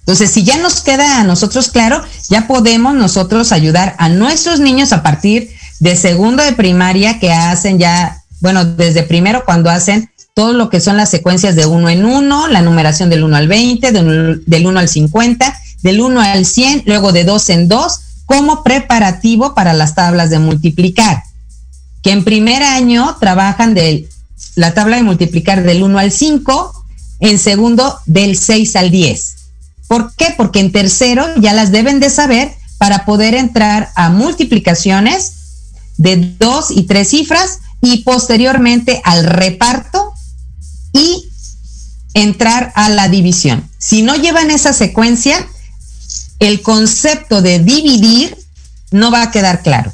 Entonces, 0.00 0.32
si 0.32 0.42
ya 0.42 0.56
nos 0.58 0.80
queda 0.80 1.20
a 1.20 1.24
nosotros 1.24 1.68
claro, 1.68 2.02
ya 2.28 2.48
podemos 2.48 2.94
nosotros 2.94 3.52
ayudar 3.52 3.94
a 3.98 4.08
nuestros 4.08 4.58
niños 4.58 4.92
a 4.92 5.02
partir 5.02 5.50
de 5.78 5.94
segundo 5.94 6.42
de 6.42 6.52
primaria 6.52 7.20
que 7.20 7.32
hacen 7.32 7.78
ya, 7.78 8.22
bueno, 8.40 8.64
desde 8.64 9.04
primero 9.04 9.44
cuando 9.44 9.70
hacen 9.70 10.10
todo 10.34 10.52
lo 10.52 10.70
que 10.70 10.80
son 10.80 10.96
las 10.96 11.10
secuencias 11.10 11.54
de 11.54 11.66
uno 11.66 11.88
en 11.88 12.04
uno, 12.04 12.48
la 12.48 12.62
numeración 12.62 13.10
del 13.10 13.22
1 13.22 13.36
al 13.36 13.48
20, 13.48 13.92
del 13.92 14.66
1 14.66 14.80
al 14.80 14.88
50, 14.88 15.60
del 15.82 16.00
1 16.00 16.20
al 16.20 16.46
100, 16.46 16.82
luego 16.86 17.12
de 17.12 17.24
dos 17.24 17.48
en 17.50 17.68
dos, 17.68 18.00
como 18.32 18.62
preparativo 18.62 19.54
para 19.54 19.74
las 19.74 19.94
tablas 19.94 20.30
de 20.30 20.38
multiplicar. 20.38 21.22
Que 22.02 22.12
en 22.12 22.24
primer 22.24 22.62
año 22.62 23.18
trabajan 23.20 23.74
de 23.74 24.08
la 24.54 24.72
tabla 24.72 24.96
de 24.96 25.02
multiplicar 25.02 25.62
del 25.62 25.82
1 25.82 25.98
al 25.98 26.10
5, 26.10 26.84
en 27.20 27.38
segundo 27.38 27.98
del 28.06 28.38
6 28.38 28.74
al 28.76 28.90
10. 28.90 29.34
¿Por 29.86 30.14
qué? 30.14 30.32
Porque 30.34 30.60
en 30.60 30.72
tercero 30.72 31.26
ya 31.36 31.52
las 31.52 31.72
deben 31.72 32.00
de 32.00 32.08
saber 32.08 32.54
para 32.78 33.04
poder 33.04 33.34
entrar 33.34 33.90
a 33.96 34.08
multiplicaciones 34.08 35.34
de 35.98 36.16
dos 36.38 36.70
y 36.70 36.84
tres 36.84 37.08
cifras 37.08 37.58
y 37.82 37.98
posteriormente 37.98 39.02
al 39.04 39.24
reparto 39.24 40.14
y 40.94 41.28
entrar 42.14 42.72
a 42.76 42.88
la 42.88 43.10
división. 43.10 43.68
Si 43.76 44.00
no 44.00 44.16
llevan 44.16 44.50
esa 44.50 44.72
secuencia, 44.72 45.46
el 46.42 46.60
concepto 46.60 47.40
de 47.40 47.60
dividir 47.60 48.36
no 48.90 49.12
va 49.12 49.22
a 49.22 49.30
quedar 49.30 49.62
claro. 49.62 49.92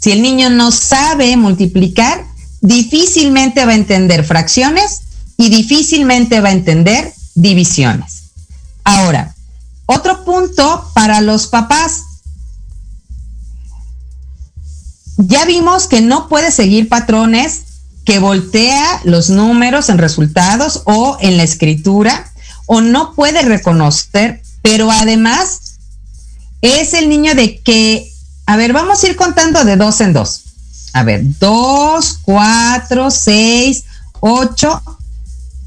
Si 0.00 0.10
el 0.10 0.22
niño 0.22 0.48
no 0.48 0.72
sabe 0.72 1.36
multiplicar, 1.36 2.24
difícilmente 2.62 3.66
va 3.66 3.72
a 3.72 3.74
entender 3.74 4.24
fracciones 4.24 5.02
y 5.36 5.50
difícilmente 5.50 6.40
va 6.40 6.48
a 6.48 6.52
entender 6.52 7.12
divisiones. 7.34 8.30
Ahora, 8.82 9.34
otro 9.84 10.24
punto 10.24 10.90
para 10.94 11.20
los 11.20 11.48
papás. 11.48 12.04
Ya 15.18 15.44
vimos 15.44 15.86
que 15.86 16.00
no 16.00 16.28
puede 16.28 16.50
seguir 16.50 16.88
patrones 16.88 17.64
que 18.06 18.20
voltea 18.20 19.02
los 19.04 19.28
números 19.28 19.90
en 19.90 19.98
resultados 19.98 20.80
o 20.86 21.18
en 21.20 21.36
la 21.36 21.42
escritura 21.42 22.32
o 22.64 22.80
no 22.80 23.14
puede 23.14 23.42
reconocer, 23.42 24.42
pero 24.62 24.90
además 24.90 25.59
es 26.62 26.94
el 26.94 27.08
niño 27.08 27.34
de 27.34 27.60
que, 27.60 28.12
a 28.46 28.56
ver, 28.56 28.72
vamos 28.72 29.02
a 29.02 29.08
ir 29.08 29.16
contando 29.16 29.64
de 29.64 29.76
dos 29.76 30.00
en 30.00 30.12
dos. 30.12 30.42
A 30.92 31.02
ver, 31.04 31.22
dos, 31.38 32.18
cuatro, 32.22 33.10
seis, 33.10 33.84
ocho, 34.20 34.82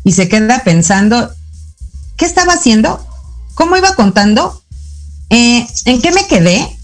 y 0.04 0.12
se 0.12 0.28
queda 0.28 0.64
pensando, 0.64 1.32
¿qué 2.18 2.26
estaba 2.26 2.54
haciendo? 2.54 3.06
¿Cómo 3.56 3.78
iba 3.78 3.96
contando? 3.96 4.62
Eh, 5.30 5.66
¿En 5.86 6.02
qué 6.02 6.12
me 6.12 6.28
quedé? 6.28 6.78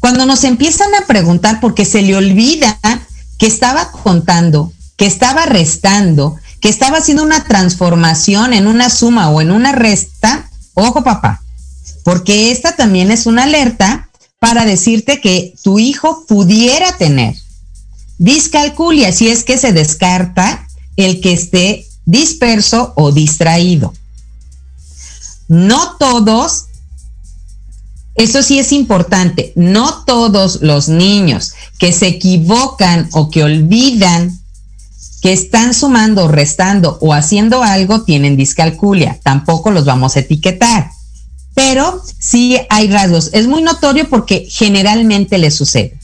Cuando 0.00 0.26
nos 0.26 0.44
empiezan 0.44 0.94
a 0.94 1.06
preguntar 1.06 1.60
porque 1.60 1.84
se 1.84 2.02
le 2.02 2.16
olvida 2.16 2.78
que 3.38 3.46
estaba 3.46 3.90
contando, 3.90 4.72
que 4.96 5.06
estaba 5.06 5.46
restando, 5.46 6.36
que 6.60 6.68
estaba 6.68 6.98
haciendo 6.98 7.22
una 7.22 7.44
transformación 7.44 8.52
en 8.52 8.66
una 8.66 8.90
suma 8.90 9.30
o 9.30 9.40
en 9.40 9.50
una 9.50 9.72
resta, 9.72 10.50
ojo 10.74 11.02
papá, 11.02 11.41
porque 12.04 12.50
esta 12.50 12.76
también 12.76 13.10
es 13.10 13.26
una 13.26 13.44
alerta 13.44 14.08
para 14.38 14.64
decirte 14.64 15.20
que 15.20 15.54
tu 15.62 15.78
hijo 15.78 16.24
pudiera 16.26 16.96
tener 16.96 17.34
discalculia 18.18 19.12
si 19.12 19.28
es 19.28 19.44
que 19.44 19.58
se 19.58 19.72
descarta 19.72 20.66
el 20.96 21.20
que 21.20 21.32
esté 21.32 21.86
disperso 22.04 22.92
o 22.96 23.12
distraído. 23.12 23.92
No 25.48 25.96
todos 25.96 26.66
eso 28.14 28.42
sí 28.42 28.58
es 28.58 28.72
importante. 28.72 29.52
No 29.56 30.04
todos 30.04 30.60
los 30.62 30.88
niños 30.88 31.54
que 31.78 31.92
se 31.92 32.08
equivocan 32.08 33.08
o 33.12 33.30
que 33.30 33.42
olvidan 33.42 34.38
que 35.22 35.32
están 35.32 35.72
sumando, 35.72 36.28
restando 36.28 36.98
o 37.00 37.14
haciendo 37.14 37.62
algo 37.62 38.02
tienen 38.02 38.36
discalculia. 38.36 39.18
Tampoco 39.22 39.70
los 39.70 39.84
vamos 39.84 40.16
a 40.16 40.20
etiquetar. 40.20 40.90
Pero 41.54 42.02
sí 42.18 42.58
hay 42.70 42.90
rasgos. 42.90 43.30
Es 43.32 43.46
muy 43.46 43.62
notorio 43.62 44.08
porque 44.08 44.46
generalmente 44.50 45.38
le 45.38 45.50
sucede. 45.50 45.98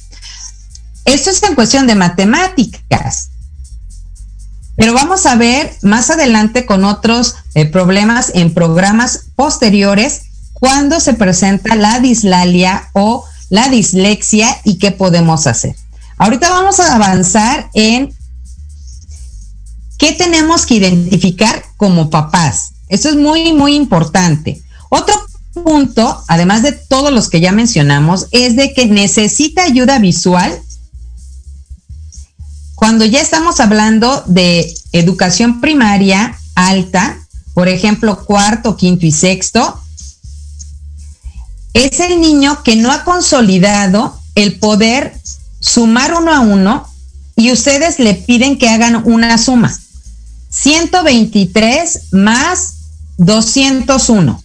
Esto 1.05 1.31
es 1.31 1.43
en 1.43 1.55
cuestión 1.55 1.87
de 1.87 1.95
matemáticas. 1.95 3.31
Pero 4.77 4.93
vamos 4.93 5.27
a 5.27 5.35
ver 5.35 5.75
más 5.83 6.11
adelante 6.11 6.67
con 6.67 6.85
otros 6.85 7.35
eh, 7.55 7.67
problemas 7.67 8.31
en 8.35 8.55
programas 8.55 9.25
posteriores 9.35 10.23
cuando 10.53 11.01
se 11.01 11.15
presenta 11.15 11.75
la 11.75 11.99
dislalia 12.01 12.91
o 12.93 13.25
la 13.49 13.69
dislexia 13.69 14.49
y 14.65 14.79
qué 14.79 14.93
podemos 14.93 15.47
hacer. 15.47 15.75
Ahorita 16.17 16.51
vamos 16.51 16.79
a 16.81 16.95
avanzar 16.95 17.71
en 17.75 18.15
qué 19.99 20.13
tenemos 20.13 20.67
que 20.67 20.75
identificar 20.75 21.65
como 21.77 22.11
papás. 22.11 22.73
Esto 22.89 23.09
es 23.09 23.17
muy, 23.17 23.53
muy 23.53 23.75
importante. 23.75 24.63
Otro 24.91 25.15
punto, 25.63 26.23
además 26.29 26.63
de 26.63 26.73
todos 26.73 27.13
los 27.13 27.29
que 27.29 27.41
ya 27.41 27.53
mencionamos, 27.53 28.27
es 28.31 28.57
de 28.57 28.73
que 28.73 28.87
necesita 28.87 29.65
ayuda 29.65 29.99
visual. 29.99 30.61
Cuando 32.75 33.05
ya 33.05 33.21
estamos 33.21 33.61
hablando 33.61 34.23
de 34.27 34.73
educación 34.93 35.61
primaria 35.61 36.39
alta, 36.55 37.19
por 37.55 37.69
ejemplo, 37.69 38.25
cuarto, 38.25 38.77
quinto 38.77 39.05
y 39.07 39.13
sexto, 39.13 39.81
es 41.75 42.01
el 42.01 42.21
niño 42.21 42.63
que 42.63 42.77
no 42.77 42.91
ha 42.93 43.05
consolidado 43.05 44.19
el 44.35 44.59
poder 44.59 45.19
sumar 45.61 46.15
uno 46.15 46.33
a 46.33 46.41
uno 46.41 46.89
y 47.37 47.53
ustedes 47.53 47.99
le 47.99 48.15
piden 48.15 48.59
que 48.59 48.69
hagan 48.69 49.03
una 49.05 49.39
suma. 49.39 49.77
123 50.51 52.13
más 52.13 52.75
201. 53.19 54.43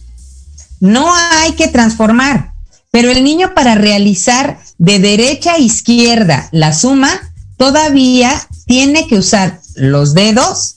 No 0.80 1.12
hay 1.14 1.52
que 1.52 1.68
transformar, 1.68 2.52
pero 2.90 3.10
el 3.10 3.24
niño 3.24 3.54
para 3.54 3.74
realizar 3.74 4.58
de 4.78 4.98
derecha 4.98 5.54
a 5.54 5.58
izquierda 5.58 6.48
la 6.52 6.72
suma 6.72 7.10
todavía 7.56 8.32
tiene 8.66 9.06
que 9.06 9.18
usar 9.18 9.60
los 9.74 10.14
dedos, 10.14 10.76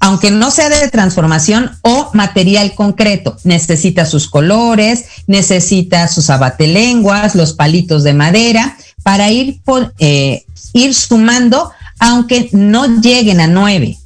aunque 0.00 0.30
no 0.30 0.50
sea 0.50 0.68
de 0.68 0.88
transformación 0.88 1.72
o 1.82 2.10
material 2.14 2.74
concreto. 2.74 3.36
Necesita 3.44 4.06
sus 4.06 4.28
colores, 4.28 5.06
necesita 5.26 6.06
sus 6.08 6.30
abatelenguas, 6.30 7.34
los 7.34 7.52
palitos 7.52 8.04
de 8.04 8.14
madera 8.14 8.76
para 9.02 9.30
ir, 9.30 9.60
por, 9.64 9.94
eh, 9.98 10.44
ir 10.72 10.94
sumando, 10.94 11.72
aunque 11.98 12.48
no 12.52 13.00
lleguen 13.00 13.40
a 13.40 13.46
nueve. 13.46 13.98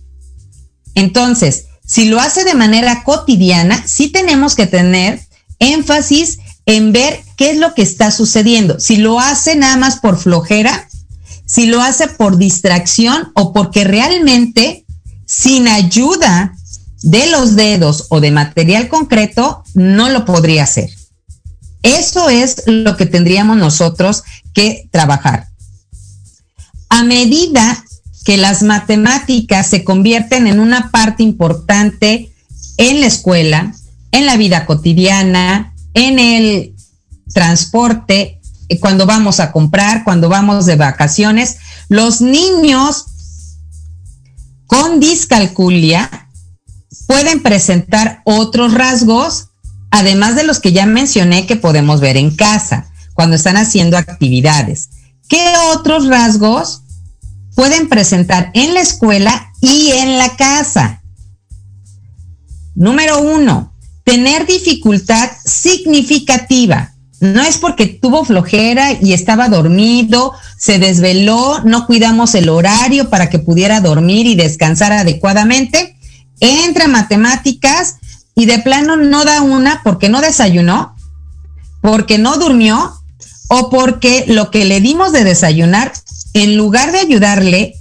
Entonces, 0.95 1.67
si 1.93 2.07
lo 2.07 2.21
hace 2.21 2.45
de 2.45 2.55
manera 2.55 3.05
cotidiana, 3.05 3.85
sí 3.87 4.09
tenemos 4.09 4.55
que 4.55 4.67
tener 4.67 5.21
énfasis 5.59 6.39
en 6.65 6.91
ver 6.91 7.21
qué 7.37 7.51
es 7.51 7.59
lo 7.59 7.75
que 7.75 7.83
está 7.83 8.11
sucediendo. 8.11 8.81
Si 8.81 8.97
lo 8.97 9.21
hace 9.21 9.57
nada 9.57 9.77
más 9.77 9.99
por 9.99 10.17
flojera, 10.17 10.89
si 11.45 11.67
lo 11.67 11.83
hace 11.83 12.09
por 12.09 12.39
distracción 12.39 13.31
o 13.35 13.53
porque 13.53 13.85
realmente 13.85 14.87
sin 15.27 15.69
ayuda 15.69 16.57
de 17.03 17.27
los 17.27 17.57
dedos 17.57 18.07
o 18.09 18.21
de 18.21 18.31
material 18.31 18.89
concreto, 18.89 19.63
no 19.75 20.09
lo 20.09 20.25
podría 20.25 20.63
hacer. 20.63 20.89
Eso 21.83 22.31
es 22.31 22.63
lo 22.65 22.97
que 22.97 23.05
tendríamos 23.05 23.59
nosotros 23.59 24.23
que 24.55 24.89
trabajar. 24.91 25.49
A 26.89 27.05
medida 27.05 27.85
que 28.25 28.37
las 28.37 28.63
matemáticas 28.63 29.67
se 29.67 29.85
convierten 29.85 30.47
en 30.47 30.61
una 30.61 30.91
parte 30.91 31.23
importante 31.23 32.33
en 32.77 33.01
la 33.01 33.07
escuela, 33.07 33.75
en 34.13 34.27
la 34.27 34.37
vida 34.37 34.67
cotidiana, 34.67 35.75
en 35.95 36.19
el 36.19 36.75
transporte, 37.33 38.41
eh, 38.69 38.79
cuando 38.81 39.07
vamos 39.07 39.41
a 39.41 39.53
comprar, 39.53 40.05
cuando 40.05 40.29
vamos 40.29 40.67
de 40.67 40.77
vacaciones, 40.77 41.57
los 41.89 42.21
niños 42.21 43.07
con 44.67 45.01
discalculia 45.01 46.29
pueden 47.07 47.43
presentar 47.43 48.23
otros 48.25 48.73
rasgos, 48.73 49.49
además 49.91 50.37
de 50.37 50.45
los 50.45 50.61
que 50.61 50.73
ya 50.73 50.87
mencioné 50.87 51.47
que 51.47 51.57
podemos 51.57 52.01
ver 52.01 52.17
en 52.17 52.35
casa 52.35 52.87
cuando 53.15 53.37
están 53.37 53.57
haciendo 53.57 53.99
actividades. 53.99 54.89
¿Qué 55.29 55.55
otros 55.75 56.07
rasgos 56.09 56.82
pueden 57.55 57.89
presentar 57.89 58.51
en 58.55 58.75
la 58.75 58.81
escuela 58.81 59.53
y 59.61 59.91
en 59.93 60.19
la 60.19 60.37
casa? 60.37 61.03
Número 62.75 63.21
uno, 63.21 63.73
tener 64.05 64.47
dificultad 64.47 65.31
significativa. 65.45 66.93
No 67.21 67.43
es 67.43 67.59
porque 67.59 67.87
tuvo 67.87 68.25
flojera 68.25 68.93
y 69.01 69.13
estaba 69.13 69.49
dormido, 69.49 70.33
se 70.59 70.79
desveló, 70.79 71.61
no 71.65 71.87
cuidamos 71.87 72.35
el 72.35 72.49
horario 72.49 73.11
para 73.11 73.31
que 73.31 73.39
pudiera 73.39 73.81
dormir 73.81 74.27
y 74.27 74.35
descansar 74.35 74.93
adecuadamente. 74.93 75.97
Entra 76.41 76.89
matemáticas 76.89 77.97
y 78.35 78.47
de 78.47 78.59
plano 78.59 78.97
no 78.97 79.25
da 79.25 79.43
una 79.43 79.83
porque 79.85 80.09
no 80.09 80.21
desayunó, 80.21 80.97
porque 81.81 82.19
no 82.19 82.39
durmió 82.39 82.93
o 83.49 83.71
porque 83.71 84.25
lo 84.27 84.51
que 84.51 84.65
le 84.65 84.81
dimos 84.81 85.13
de 85.13 85.25
desayunar, 85.25 85.93
en 86.35 86.57
lugar 86.57 86.93
de 86.93 86.99
ayudarle 86.99 87.75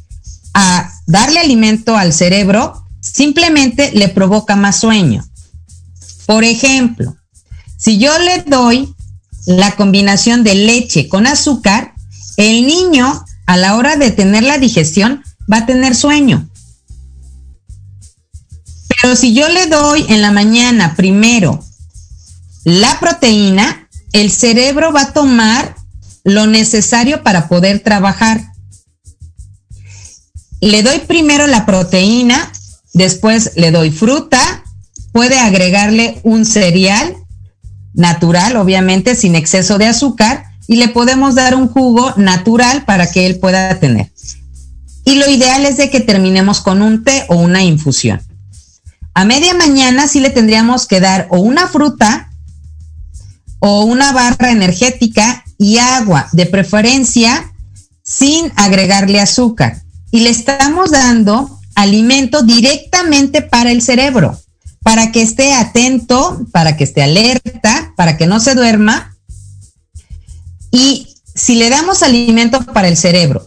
a 0.54 0.92
darle 1.08 1.40
alimento 1.40 1.96
al 1.96 2.14
cerebro, 2.14 2.86
simplemente 3.00 3.92
le 3.94 4.10
provoca 4.10 4.56
más 4.56 4.78
sueño. 4.78 5.26
Por 6.26 6.44
ejemplo, 6.44 7.16
si 7.78 7.98
yo 7.98 8.18
le 8.20 8.44
doy 8.44 8.94
la 9.46 9.76
combinación 9.76 10.44
de 10.44 10.56
leche 10.56 11.10
con 11.10 11.28
azúcar, 11.28 11.94
el 12.38 12.66
niño 12.66 13.26
a 13.48 13.58
la 13.58 13.76
hora 13.76 13.96
de 13.96 14.12
tener 14.12 14.44
la 14.44 14.58
digestión 14.58 15.24
va 15.52 15.58
a 15.58 15.66
tener 15.66 15.96
sueño. 15.96 16.48
Pero 19.02 19.16
si 19.16 19.34
yo 19.34 19.50
le 19.50 19.68
doy 19.68 20.06
en 20.10 20.22
la 20.22 20.32
mañana 20.32 20.96
primero 20.96 21.64
la 22.64 23.00
proteína, 23.00 23.90
el 24.14 24.32
cerebro 24.32 24.94
va 24.94 25.02
a 25.02 25.14
tomar 25.14 25.76
lo 26.24 26.48
necesario 26.48 27.24
para 27.24 27.48
poder 27.48 27.80
trabajar. 27.80 28.52
Le 30.60 30.84
doy 30.84 31.00
primero 31.00 31.48
la 31.48 31.66
proteína, 31.66 32.52
después 32.94 33.54
le 33.56 33.72
doy 33.72 33.92
fruta, 33.92 34.64
puede 35.12 35.40
agregarle 35.40 36.20
un 36.24 36.46
cereal 36.46 37.16
natural, 37.94 38.56
obviamente 38.56 39.16
sin 39.16 39.36
exceso 39.36 39.78
de 39.78 39.88
azúcar, 39.88 40.46
y 40.68 40.76
le 40.76 40.88
podemos 40.88 41.36
dar 41.36 41.56
un 41.56 41.68
jugo 41.68 42.14
natural 42.18 42.86
para 42.86 43.12
que 43.12 43.26
él 43.26 43.40
pueda 43.40 43.80
tener. 43.80 44.12
Y 45.04 45.16
lo 45.16 45.30
ideal 45.30 45.66
es 45.66 45.78
de 45.78 45.90
que 45.90 46.00
terminemos 46.00 46.62
con 46.62 46.82
un 46.82 47.04
té 47.04 47.26
o 47.28 47.36
una 47.36 47.64
infusión. 47.64 48.22
A 49.14 49.26
media 49.26 49.54
mañana 49.54 50.08
sí 50.08 50.20
le 50.20 50.30
tendríamos 50.30 50.88
que 50.88 51.00
dar 51.00 51.28
o 51.30 51.40
una 51.40 51.68
fruta 51.68 52.32
o 53.60 53.84
una 53.84 54.14
barra 54.14 54.52
energética 54.52 55.44
y 55.62 55.78
agua, 55.78 56.28
de 56.32 56.48
preferencia 56.48 57.54
sin 58.02 58.52
agregarle 58.56 59.22
azúcar. 59.22 59.84
Y 60.10 60.22
le 60.22 60.32
estamos 60.32 60.90
dando 60.90 61.60
alimento 61.76 62.42
directamente 62.42 63.44
para 63.44 63.72
el 63.72 63.84
cerebro, 63.84 64.42
para 64.82 65.12
que 65.12 65.22
esté 65.22 65.54
atento, 65.54 66.48
para 66.52 66.78
que 66.78 66.84
esté 66.84 67.04
alerta, 67.04 67.94
para 67.96 68.18
que 68.18 68.26
no 68.26 68.40
se 68.40 68.56
duerma. 68.56 69.16
Y 70.72 71.16
si 71.36 71.54
le 71.54 71.70
damos 71.70 72.02
alimento 72.02 72.66
para 72.66 72.88
el 72.88 72.98
cerebro 72.98 73.46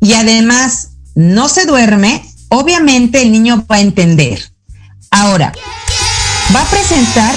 y 0.00 0.14
además 0.14 0.92
no 1.14 1.50
se 1.50 1.66
duerme, 1.66 2.24
obviamente 2.48 3.20
el 3.20 3.32
niño 3.32 3.66
va 3.70 3.76
a 3.76 3.80
entender. 3.80 4.50
Ahora, 5.10 5.52
va 6.56 6.62
a 6.62 6.70
presentar 6.70 7.34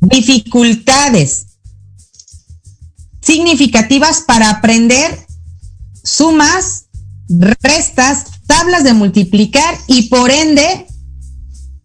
dificultades 0.00 1.48
significativas 3.24 4.20
para 4.20 4.50
aprender 4.50 5.26
sumas, 6.02 6.86
restas, 7.28 8.26
tablas 8.46 8.84
de 8.84 8.92
multiplicar 8.92 9.76
y 9.86 10.08
por 10.08 10.30
ende 10.30 10.86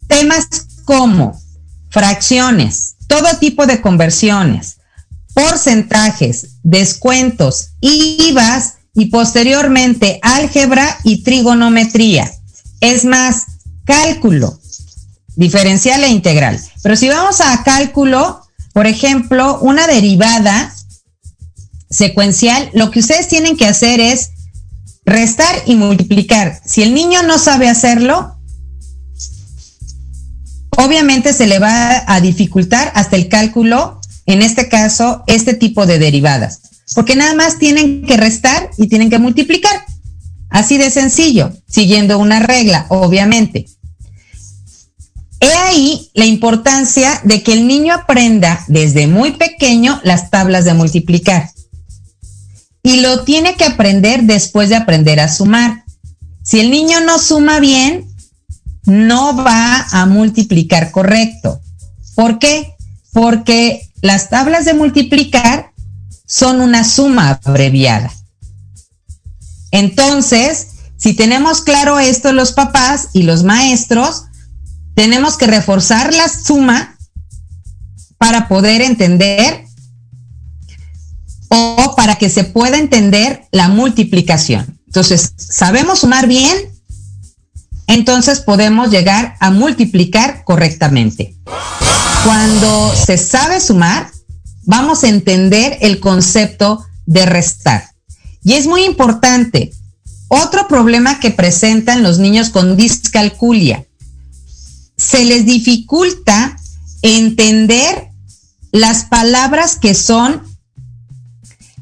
temas 0.07 0.47
como 0.83 1.39
fracciones, 1.89 2.95
todo 3.07 3.37
tipo 3.39 3.65
de 3.65 3.81
conversiones, 3.81 4.77
porcentajes, 5.33 6.57
descuentos, 6.63 7.69
IVAs 7.79 8.75
y 8.93 9.05
posteriormente 9.05 10.19
álgebra 10.21 10.97
y 11.03 11.23
trigonometría. 11.23 12.29
Es 12.81 13.05
más, 13.05 13.45
cálculo, 13.85 14.59
diferencial 15.35 16.03
e 16.03 16.09
integral. 16.09 16.59
Pero 16.83 16.95
si 16.95 17.07
vamos 17.07 17.39
a 17.39 17.63
cálculo, 17.63 18.41
por 18.73 18.87
ejemplo, 18.87 19.59
una 19.61 19.87
derivada 19.87 20.73
secuencial, 21.89 22.69
lo 22.73 22.91
que 22.91 22.99
ustedes 22.99 23.27
tienen 23.27 23.57
que 23.57 23.65
hacer 23.65 23.99
es 23.99 24.31
restar 25.05 25.55
y 25.65 25.75
multiplicar. 25.75 26.61
Si 26.65 26.83
el 26.83 26.93
niño 26.93 27.23
no 27.23 27.39
sabe 27.39 27.67
hacerlo, 27.67 28.35
obviamente 30.77 31.33
se 31.33 31.47
le 31.47 31.59
va 31.59 32.03
a 32.07 32.21
dificultar 32.21 32.91
hasta 32.95 33.15
el 33.15 33.27
cálculo, 33.27 33.99
en 34.25 34.41
este 34.41 34.69
caso, 34.69 35.23
este 35.27 35.53
tipo 35.53 35.85
de 35.85 35.99
derivadas. 35.99 36.61
Porque 36.93 37.15
nada 37.15 37.33
más 37.33 37.57
tienen 37.57 38.05
que 38.05 38.17
restar 38.17 38.69
y 38.77 38.87
tienen 38.87 39.09
que 39.09 39.19
multiplicar. 39.19 39.85
Así 40.49 40.77
de 40.77 40.89
sencillo, 40.89 41.51
siguiendo 41.67 42.17
una 42.17 42.39
regla, 42.39 42.85
obviamente. 42.89 43.65
He 45.39 45.53
ahí 45.53 46.09
la 46.13 46.25
importancia 46.25 47.21
de 47.23 47.43
que 47.43 47.53
el 47.53 47.67
niño 47.67 47.93
aprenda 47.93 48.63
desde 48.67 49.07
muy 49.07 49.31
pequeño 49.31 49.99
las 50.03 50.29
tablas 50.29 50.65
de 50.65 50.73
multiplicar. 50.73 51.49
Y 52.89 53.01
lo 53.01 53.23
tiene 53.23 53.55
que 53.55 53.65
aprender 53.65 54.23
después 54.23 54.69
de 54.69 54.75
aprender 54.75 55.19
a 55.19 55.27
sumar. 55.27 55.83
Si 56.41 56.59
el 56.59 56.71
niño 56.71 57.01
no 57.01 57.19
suma 57.19 57.59
bien, 57.59 58.07
no 58.85 59.35
va 59.35 59.85
a 59.91 60.07
multiplicar 60.07 60.89
correcto. 60.89 61.61
¿Por 62.15 62.39
qué? 62.39 62.73
Porque 63.13 63.91
las 64.01 64.29
tablas 64.29 64.65
de 64.65 64.73
multiplicar 64.73 65.71
son 66.25 66.61
una 66.61 66.83
suma 66.83 67.39
abreviada. 67.43 68.11
Entonces, 69.69 70.69
Si 70.99 71.13
tenemos 71.13 71.61
claro 71.61 71.97
esto 71.97 72.33
los 72.33 72.51
papás 72.51 73.07
y 73.13 73.23
los 73.23 73.45
maestros, 73.45 74.25
tenemos 74.95 75.37
que 75.37 75.47
reforzar 75.47 76.13
la 76.13 76.27
suma 76.27 76.97
para 78.17 78.49
poder 78.49 78.81
entender 78.81 79.63
para 81.99 82.15
que 82.15 82.29
se 82.29 82.45
pueda 82.45 82.77
entender 82.77 83.41
la 83.51 83.67
multiplicación. 83.67 84.79
Entonces, 84.85 85.33
sabemos 85.35 85.99
sumar 85.99 86.29
bien, 86.29 86.55
entonces 87.87 88.39
podemos 88.39 88.89
llegar 88.89 89.35
a 89.41 89.51
multiplicar 89.51 90.45
correctamente. 90.45 91.35
Cuando 92.23 92.95
se 92.95 93.17
sabe 93.17 93.59
sumar, 93.59 94.09
vamos 94.63 95.03
a 95.03 95.09
entender 95.09 95.77
el 95.81 95.99
concepto 95.99 96.85
de 97.05 97.25
restar. 97.25 97.89
Y 98.45 98.53
es 98.53 98.65
muy 98.65 98.85
importante. 98.85 99.73
Otro 100.29 100.69
problema 100.69 101.19
que 101.19 101.31
presentan 101.31 102.01
los 102.01 102.17
niños 102.17 102.49
con 102.49 102.77
discalculia. 102.77 103.85
Se 104.95 105.25
les 105.25 105.45
dificulta 105.45 106.55
entender 107.01 108.07
las 108.71 109.03
palabras 109.03 109.75
que 109.75 109.93
son 109.93 110.48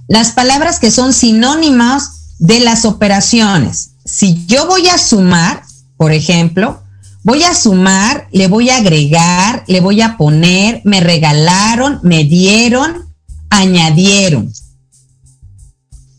las 0.08 0.32
palabras 0.32 0.80
que 0.80 0.92
son 0.92 1.14
sinónimos 1.14 2.36
de 2.40 2.60
las 2.60 2.86
operaciones. 2.86 3.92
Si 4.06 4.46
yo 4.46 4.68
voy 4.68 4.88
a 4.88 4.98
sumar, 4.98 5.64
por 5.98 6.14
ejemplo, 6.14 6.82
voy 7.24 7.44
a 7.44 7.54
sumar, 7.54 8.28
le 8.32 8.48
voy 8.48 8.70
a 8.70 8.78
agregar, 8.78 9.64
le 9.68 9.82
voy 9.82 10.02
a 10.02 10.18
poner, 10.18 10.82
me 10.86 11.02
regalaron, 11.02 12.00
me 12.04 12.24
dieron, 12.24 13.14
añadieron. 13.50 14.54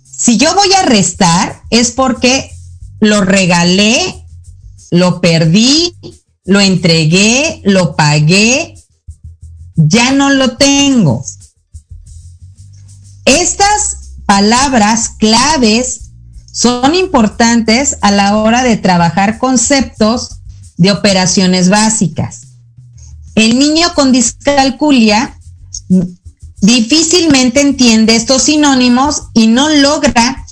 Si 0.05 0.37
yo 0.37 0.55
voy 0.55 0.73
a 0.73 0.83
restar 0.83 1.63
es 1.71 1.93
porque 1.93 2.51
lo 3.01 3.21
regalé, 3.23 4.27
lo 4.91 5.21
perdí, 5.21 5.95
lo 6.45 6.61
entregué, 6.61 7.63
lo 7.65 7.95
pagué, 7.95 8.75
ya 9.77 10.13
no 10.13 10.31
lo 10.31 10.57
tengo. 10.57 11.25
Estas 13.29 14.15
palabras 14.25 15.11
claves 15.19 16.13
son 16.51 16.95
importantes 16.95 17.99
a 18.01 18.11
la 18.11 18.39
hora 18.39 18.63
de 18.63 18.79
trabajar 18.79 19.37
conceptos 19.37 20.41
de 20.79 20.93
operaciones 20.93 21.69
básicas. 21.69 22.47
El 23.35 23.59
niño 23.59 23.93
con 23.95 24.13
discalculia 24.13 25.39
difícilmente 26.63 27.61
entiende 27.61 28.17
estos 28.17 28.45
sinónimos 28.45 29.25
y 29.35 29.47
no 29.49 29.69
logra 29.69 30.47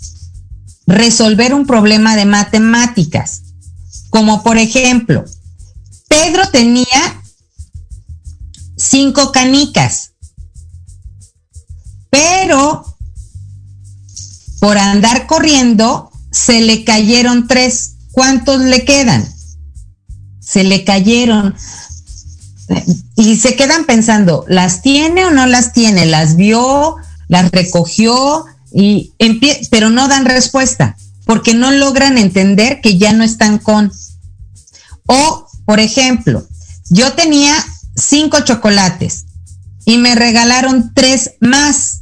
resolver 0.87 1.55
un 1.55 1.67
problema 1.67 2.15
de 2.15 2.27
matemáticas. 2.27 3.43
Como 4.11 4.43
por 4.43 4.59
ejemplo, 4.59 5.25
Pedro 6.09 6.47
tenía 6.51 7.23
cinco 8.77 9.33
canicas, 9.33 10.13
pero 12.11 12.85
por 14.61 14.79
andar 14.79 15.27
corriendo 15.27 16.11
se 16.31 16.61
le 16.61 16.85
cayeron 16.85 17.47
tres. 17.49 17.93
¿Cuántos 18.13 18.61
le 18.61 18.85
quedan? 18.85 19.27
Se 20.41 20.65
le 20.65 20.85
cayeron 20.85 21.55
y 23.17 23.37
se 23.37 23.57
quedan 23.57 23.85
pensando, 23.85 24.45
¿las 24.49 24.83
tiene 24.83 25.25
o 25.25 25.31
no 25.31 25.47
las 25.47 25.73
tiene? 25.73 26.07
¿Las 26.07 26.37
vio? 26.37 26.97
¿Las 27.29 27.51
recogió? 27.51 28.45
Y 28.73 29.13
pero 29.71 29.91
no 29.91 30.09
dan 30.09 30.25
respuesta 30.25 30.97
porque 31.25 31.55
no 31.55 31.71
logran 31.71 32.19
entender 32.19 32.81
que 32.81 32.99
ya 32.99 33.13
no 33.13 33.25
están 33.25 33.59
con. 33.59 33.93
O, 35.07 35.47
por 35.65 35.81
ejemplo, 35.81 36.47
yo 36.91 37.13
tenía 37.13 37.55
cinco 37.95 38.41
chocolates 38.41 39.25
y 39.85 39.99
me 39.99 40.15
regalaron 40.15 40.93
tres 40.95 41.33
más. 41.41 41.96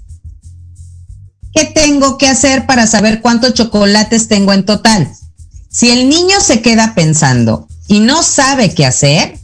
¿Qué 1.54 1.66
tengo 1.66 2.18
que 2.18 2.26
hacer 2.26 2.66
para 2.66 2.86
saber 2.86 3.20
cuántos 3.20 3.54
chocolates 3.54 4.26
tengo 4.26 4.52
en 4.52 4.66
total? 4.66 5.08
Si 5.70 5.90
el 5.90 6.08
niño 6.08 6.40
se 6.40 6.60
queda 6.62 6.94
pensando 6.94 7.68
y 7.86 8.00
no 8.00 8.22
sabe 8.22 8.74
qué 8.74 8.84
hacer, 8.84 9.38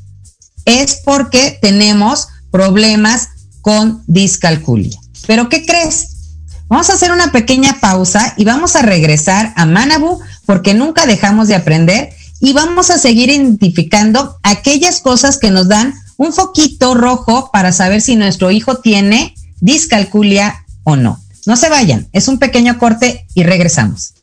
es 0.64 1.00
porque 1.04 1.58
tenemos 1.62 2.28
problemas 2.50 3.28
con 3.60 4.02
discalculia. 4.08 4.98
Pero 5.26 5.48
¿qué 5.48 5.64
crees? 5.64 6.08
Vamos 6.68 6.90
a 6.90 6.94
hacer 6.94 7.12
una 7.12 7.30
pequeña 7.30 7.78
pausa 7.80 8.34
y 8.36 8.44
vamos 8.44 8.74
a 8.74 8.82
regresar 8.82 9.52
a 9.56 9.66
Manabu 9.66 10.20
porque 10.46 10.74
nunca 10.74 11.06
dejamos 11.06 11.46
de 11.46 11.54
aprender 11.54 12.12
y 12.40 12.52
vamos 12.52 12.90
a 12.90 12.98
seguir 12.98 13.30
identificando 13.30 14.36
aquellas 14.42 15.00
cosas 15.00 15.38
que 15.38 15.50
nos 15.50 15.68
dan 15.68 15.94
un 16.16 16.32
foquito 16.32 16.94
rojo 16.94 17.50
para 17.52 17.70
saber 17.70 18.00
si 18.00 18.16
nuestro 18.16 18.50
hijo 18.50 18.76
tiene 18.78 19.34
discalculia 19.60 20.64
o 20.84 20.96
no. 20.96 21.19
No 21.46 21.56
se 21.56 21.68
vayan, 21.68 22.08
es 22.12 22.28
un 22.28 22.38
pequeño 22.38 22.78
corte 22.78 23.26
y 23.34 23.44
regresamos. 23.44 24.14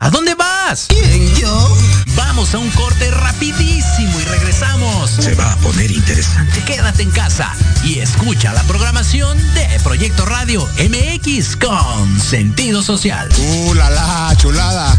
¿A 0.00 0.10
dónde 0.10 0.34
vas? 0.34 0.86
¿Quién, 0.88 1.34
yo? 1.36 1.76
Vamos 2.14 2.54
a 2.54 2.58
un 2.58 2.68
corte 2.72 3.10
rapidísimo 3.10 4.20
y 4.20 4.24
regresamos. 4.24 5.10
Se 5.10 5.34
va 5.34 5.50
a 5.50 5.56
poner 5.56 5.90
interesante. 5.90 6.62
Quédate 6.66 7.02
en 7.02 7.10
casa 7.10 7.50
y 7.82 8.00
escucha 8.00 8.52
la 8.52 8.62
programación 8.64 9.38
de 9.54 9.66
Proyecto 9.82 10.26
Radio 10.26 10.68
MX 10.76 11.56
con 11.56 12.20
sentido 12.20 12.82
social. 12.82 13.30
¡Uh, 13.38 13.72
la, 13.72 13.88
la 13.88 14.34
chulada! 14.36 14.98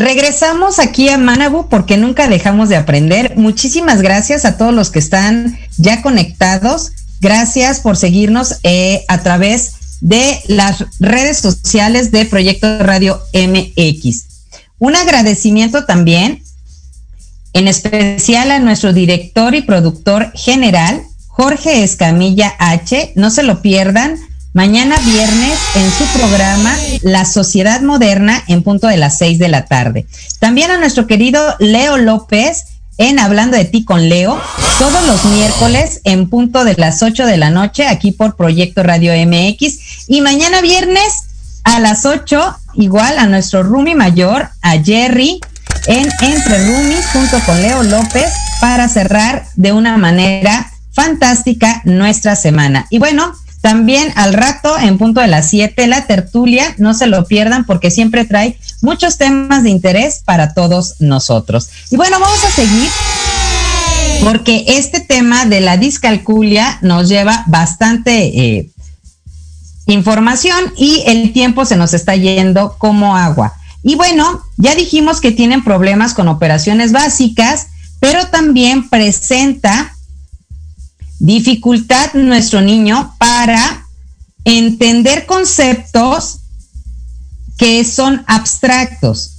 Regresamos 0.00 0.78
aquí 0.78 1.10
a 1.10 1.18
Manabu 1.18 1.68
porque 1.68 1.98
nunca 1.98 2.26
dejamos 2.26 2.70
de 2.70 2.76
aprender. 2.76 3.36
Muchísimas 3.36 4.00
gracias 4.00 4.46
a 4.46 4.56
todos 4.56 4.72
los 4.72 4.90
que 4.90 4.98
están 4.98 5.58
ya 5.76 6.00
conectados. 6.00 6.92
Gracias 7.20 7.80
por 7.80 7.98
seguirnos 7.98 8.56
eh, 8.62 9.04
a 9.08 9.22
través 9.22 9.98
de 10.00 10.40
las 10.48 10.86
redes 11.00 11.36
sociales 11.36 12.10
de 12.10 12.24
Proyecto 12.24 12.78
Radio 12.78 13.20
MX. 13.34 14.24
Un 14.78 14.96
agradecimiento 14.96 15.84
también, 15.84 16.42
en 17.52 17.68
especial 17.68 18.52
a 18.52 18.58
nuestro 18.58 18.94
director 18.94 19.54
y 19.54 19.60
productor 19.60 20.32
general, 20.34 21.02
Jorge 21.26 21.84
Escamilla 21.84 22.54
H. 22.58 23.12
No 23.16 23.30
se 23.30 23.42
lo 23.42 23.60
pierdan 23.60 24.16
mañana 24.52 24.96
viernes 25.04 25.58
en 25.76 25.90
su 25.92 26.04
programa 26.18 26.76
La 27.02 27.24
Sociedad 27.24 27.80
Moderna 27.82 28.42
en 28.48 28.62
punto 28.62 28.88
de 28.88 28.96
las 28.96 29.18
seis 29.18 29.38
de 29.38 29.48
la 29.48 29.66
tarde. 29.66 30.06
También 30.38 30.70
a 30.70 30.78
nuestro 30.78 31.06
querido 31.06 31.40
Leo 31.58 31.96
López 31.98 32.64
en 32.98 33.18
Hablando 33.18 33.56
de 33.56 33.64
ti 33.64 33.84
con 33.84 34.08
Leo, 34.08 34.38
todos 34.78 35.06
los 35.06 35.24
miércoles 35.24 36.00
en 36.04 36.28
punto 36.28 36.64
de 36.64 36.74
las 36.74 37.02
ocho 37.02 37.24
de 37.24 37.38
la 37.38 37.50
noche 37.50 37.86
aquí 37.86 38.12
por 38.12 38.36
Proyecto 38.36 38.82
Radio 38.82 39.12
MX 39.14 40.08
y 40.08 40.20
mañana 40.20 40.60
viernes 40.60 41.28
a 41.64 41.80
las 41.80 42.04
ocho 42.04 42.56
igual 42.74 43.18
a 43.18 43.26
nuestro 43.26 43.62
Rumi 43.62 43.94
mayor, 43.94 44.50
a 44.62 44.72
Jerry 44.82 45.40
en 45.86 46.08
Entre 46.20 46.66
Rumis 46.66 47.06
junto 47.12 47.38
con 47.46 47.62
Leo 47.62 47.82
López 47.84 48.30
para 48.60 48.88
cerrar 48.88 49.46
de 49.56 49.72
una 49.72 49.96
manera 49.96 50.70
fantástica 50.92 51.80
nuestra 51.84 52.36
semana. 52.36 52.86
Y 52.90 52.98
bueno, 52.98 53.32
también 53.60 54.12
al 54.16 54.32
rato, 54.32 54.78
en 54.78 54.96
punto 54.96 55.20
de 55.20 55.26
las 55.26 55.50
7, 55.50 55.86
la 55.86 56.06
tertulia, 56.06 56.74
no 56.78 56.94
se 56.94 57.06
lo 57.06 57.26
pierdan 57.26 57.64
porque 57.66 57.90
siempre 57.90 58.24
trae 58.24 58.58
muchos 58.80 59.18
temas 59.18 59.62
de 59.62 59.70
interés 59.70 60.22
para 60.24 60.54
todos 60.54 60.96
nosotros. 61.00 61.68
Y 61.90 61.96
bueno, 61.96 62.18
vamos 62.18 62.42
a 62.42 62.50
seguir 62.50 62.88
porque 64.24 64.64
este 64.66 65.00
tema 65.00 65.44
de 65.44 65.60
la 65.60 65.76
discalculia 65.76 66.78
nos 66.82 67.08
lleva 67.08 67.44
bastante 67.48 68.56
eh, 68.56 68.70
información 69.86 70.72
y 70.76 71.02
el 71.06 71.32
tiempo 71.32 71.64
se 71.64 71.76
nos 71.76 71.92
está 71.92 72.16
yendo 72.16 72.76
como 72.78 73.16
agua. 73.16 73.54
Y 73.82 73.94
bueno, 73.94 74.42
ya 74.56 74.74
dijimos 74.74 75.20
que 75.20 75.32
tienen 75.32 75.64
problemas 75.64 76.14
con 76.14 76.28
operaciones 76.28 76.92
básicas, 76.92 77.68
pero 77.98 78.26
también 78.28 78.88
presenta 78.88 79.94
dificultad 81.20 82.14
nuestro 82.14 82.62
niño 82.62 83.14
para 83.18 83.86
entender 84.44 85.26
conceptos 85.26 86.40
que 87.58 87.84
son 87.84 88.24
abstractos, 88.26 89.36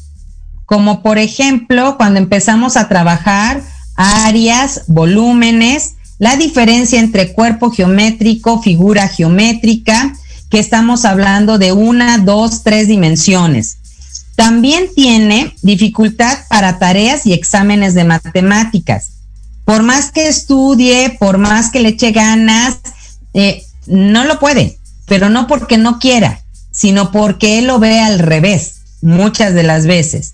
como 0.65 1.01
por 1.01 1.17
ejemplo 1.17 1.97
cuando 1.97 2.19
empezamos 2.19 2.77
a 2.77 2.87
trabajar 2.87 3.63
áreas, 3.95 4.83
volúmenes, 4.87 5.95
la 6.19 6.37
diferencia 6.37 6.99
entre 6.99 7.33
cuerpo 7.33 7.71
geométrico, 7.71 8.61
figura 8.61 9.07
geométrica, 9.07 10.13
que 10.51 10.59
estamos 10.59 11.03
hablando 11.03 11.57
de 11.57 11.71
una, 11.71 12.19
dos, 12.19 12.61
tres 12.61 12.87
dimensiones. 12.87 13.77
También 14.35 14.85
tiene 14.95 15.55
dificultad 15.63 16.37
para 16.47 16.77
tareas 16.77 17.25
y 17.25 17.33
exámenes 17.33 17.95
de 17.95 18.03
matemáticas 18.03 19.20
por 19.65 19.83
más 19.83 20.11
que 20.11 20.27
estudie, 20.27 21.17
por 21.19 21.37
más 21.37 21.71
que 21.71 21.79
le 21.79 21.89
eche 21.89 22.11
ganas, 22.11 22.77
eh, 23.33 23.63
no 23.87 24.25
lo 24.25 24.39
puede, 24.39 24.77
pero 25.05 25.29
no 25.29 25.47
porque 25.47 25.77
no 25.77 25.99
quiera, 25.99 26.41
sino 26.71 27.11
porque 27.11 27.59
él 27.59 27.67
lo 27.67 27.79
ve 27.79 27.99
al 27.99 28.19
revés, 28.19 28.81
muchas 29.01 29.53
de 29.53 29.63
las 29.63 29.85
veces. 29.85 30.33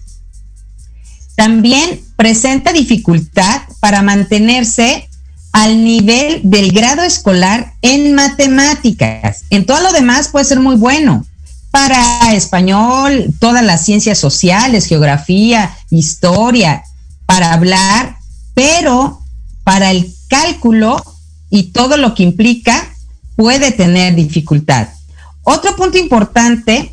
También 1.36 2.02
presenta 2.16 2.74
dificultad 2.74 3.62
para 3.80 4.02
mantenerse 4.02 5.08
al 5.52 5.84
nivel 5.84 6.42
del 6.44 6.72
grado 6.72 7.04
escolar 7.04 7.74
en 7.82 8.14
matemáticas. 8.14 9.44
En 9.50 9.66
todo 9.66 9.82
lo 9.82 9.92
demás 9.92 10.30
puede 10.30 10.46
ser 10.46 10.60
muy 10.60 10.76
bueno. 10.76 11.26
Para 11.72 12.34
español, 12.34 13.34
todas 13.40 13.64
las 13.64 13.86
ciencias 13.86 14.18
sociales, 14.18 14.88
geografía, 14.88 15.76
historia, 15.90 16.84
para 17.26 17.54
hablar, 17.54 18.17
pero 18.58 19.22
para 19.64 19.92
el 19.92 20.12
cálculo 20.30 21.00
y 21.52 21.72
todo 21.74 21.96
lo 21.96 22.16
que 22.16 22.24
implica 22.24 22.92
puede 23.36 23.72
tener 23.72 24.16
dificultad. 24.16 24.88
Otro 25.44 25.76
punto 25.76 26.00
importante 26.00 26.92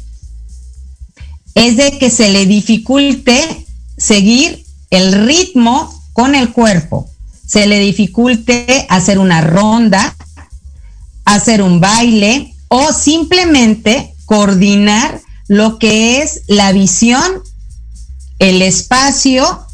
es 1.55 1.79
de 1.79 1.99
que 1.99 2.11
se 2.11 2.29
le 2.29 2.45
dificulte 2.45 3.65
seguir 3.97 4.63
el 4.91 5.27
ritmo 5.27 5.91
con 6.13 6.35
el 6.35 6.53
cuerpo. 6.53 7.09
Se 7.47 7.67
le 7.67 7.79
dificulte 7.79 8.85
hacer 8.91 9.19
una 9.19 9.41
ronda, 9.41 10.15
hacer 11.25 11.63
un 11.63 11.81
baile 11.81 12.55
o 12.69 12.93
simplemente 12.93 14.15
coordinar 14.27 15.19
lo 15.49 15.79
que 15.79 16.21
es 16.21 16.43
la 16.47 16.73
visión, 16.73 17.43
el 18.39 18.61
espacio 18.61 19.67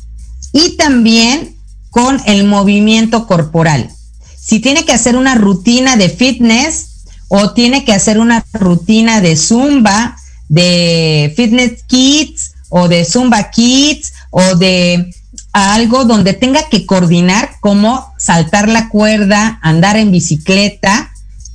y 0.53 0.77
también 0.77 1.57
con 1.91 2.21
el 2.27 2.45
movimiento 2.45 3.27
corporal. 3.27 3.91
Si 4.39 4.61
tiene 4.61 4.85
que 4.85 4.93
hacer 4.93 5.17
una 5.17 5.35
rutina 5.35 5.97
de 5.97 6.09
fitness 6.09 7.05
o 7.29 7.53
tiene 7.53 7.85
que 7.85 7.93
hacer 7.93 8.19
una 8.19 8.45
rutina 8.53 9.21
de 9.21 9.37
zumba, 9.37 10.17
de 10.49 11.33
fitness 11.37 11.85
kids 11.87 12.53
o 12.69 12.89
de 12.89 13.05
zumba 13.05 13.51
kids 13.51 14.13
o 14.31 14.57
de 14.57 15.13
algo 15.53 16.05
donde 16.05 16.33
tenga 16.33 16.69
que 16.69 16.87
coordinar 16.87 17.51
como 17.61 18.13
saltar 18.19 18.69
la 18.69 18.89
cuerda, 18.89 19.59
andar 19.63 19.97
en 19.97 20.11
bicicleta, 20.11 21.13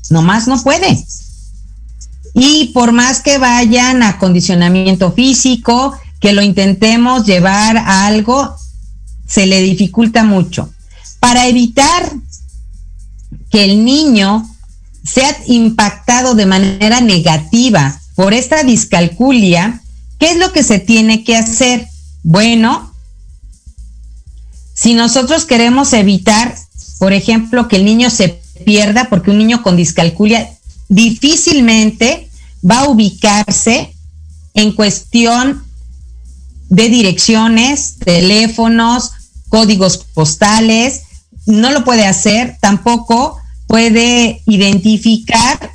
nomás 0.09 0.47
no 0.47 0.61
puede. 0.61 1.03
Y 2.33 2.71
por 2.73 2.91
más 2.91 3.21
que 3.21 3.38
vayan 3.38 4.03
a 4.03 4.17
condicionamiento 4.17 5.11
físico, 5.13 5.97
que 6.19 6.33
lo 6.33 6.41
intentemos 6.41 7.25
llevar 7.25 7.77
a 7.77 8.05
algo, 8.05 8.55
se 9.28 9.45
le 9.45 9.61
dificulta 9.61 10.23
mucho. 10.23 10.71
Para 11.19 11.47
evitar 11.47 12.11
que 13.49 13.65
el 13.65 13.86
niño 13.86 14.47
sea 15.03 15.36
impactado 15.47 16.36
de 16.36 16.45
manera 16.45 17.01
negativa 17.01 17.99
por 18.15 18.34
esta 18.34 18.63
discalculia, 18.63 19.82
¿qué 20.19 20.32
es 20.32 20.38
lo 20.38 20.51
que 20.51 20.63
se 20.63 20.80
tiene 20.80 21.23
que 21.23 21.36
hacer? 21.36 21.88
Bueno, 22.23 22.93
si 24.73 24.93
nosotros 24.93 25.45
queremos 25.45 25.93
evitar, 25.93 26.55
por 26.99 27.13
ejemplo, 27.13 27.67
que 27.67 27.78
el 27.78 27.86
niño 27.86 28.09
se 28.09 28.41
pierda, 28.65 29.09
porque 29.09 29.32
un 29.32 29.38
niño 29.38 29.63
con 29.63 29.76
discalculia 29.76 30.49
difícilmente 30.89 32.30
va 32.69 32.82
a 32.82 32.89
ubicarse 32.89 33.93
en 34.53 34.71
cuestión 34.71 35.64
de 36.70 36.89
direcciones, 36.89 37.97
teléfonos, 37.99 39.11
códigos 39.49 39.97
postales, 40.13 41.03
no 41.45 41.72
lo 41.72 41.84
puede 41.84 42.05
hacer, 42.05 42.57
tampoco 42.59 43.38
puede 43.68 44.41
identificar 44.45 45.72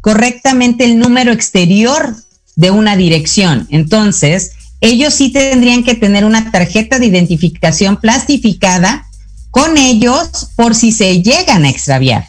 correctamente 0.00 0.84
el 0.84 0.98
número 0.98 1.32
exterior 1.32 2.16
de 2.56 2.70
una 2.70 2.96
dirección. 2.96 3.66
Entonces, 3.70 4.52
ellos 4.80 5.14
sí 5.14 5.30
tendrían 5.30 5.84
que 5.84 5.94
tener 5.94 6.24
una 6.24 6.50
tarjeta 6.50 6.98
de 6.98 7.06
identificación 7.06 7.98
plastificada 7.98 9.06
con 9.50 9.76
ellos 9.76 10.48
por 10.56 10.74
si 10.74 10.92
se 10.92 11.22
llegan 11.22 11.64
a 11.64 11.70
extraviar, 11.70 12.26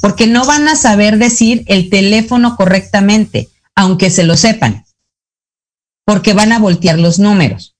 porque 0.00 0.26
no 0.26 0.44
van 0.44 0.68
a 0.68 0.76
saber 0.76 1.18
decir 1.18 1.64
el 1.66 1.90
teléfono 1.90 2.54
correctamente, 2.56 3.48
aunque 3.74 4.10
se 4.10 4.24
lo 4.24 4.36
sepan 4.36 4.85
porque 6.06 6.32
van 6.32 6.52
a 6.52 6.60
voltear 6.60 6.98
los 6.98 7.18
números. 7.18 7.74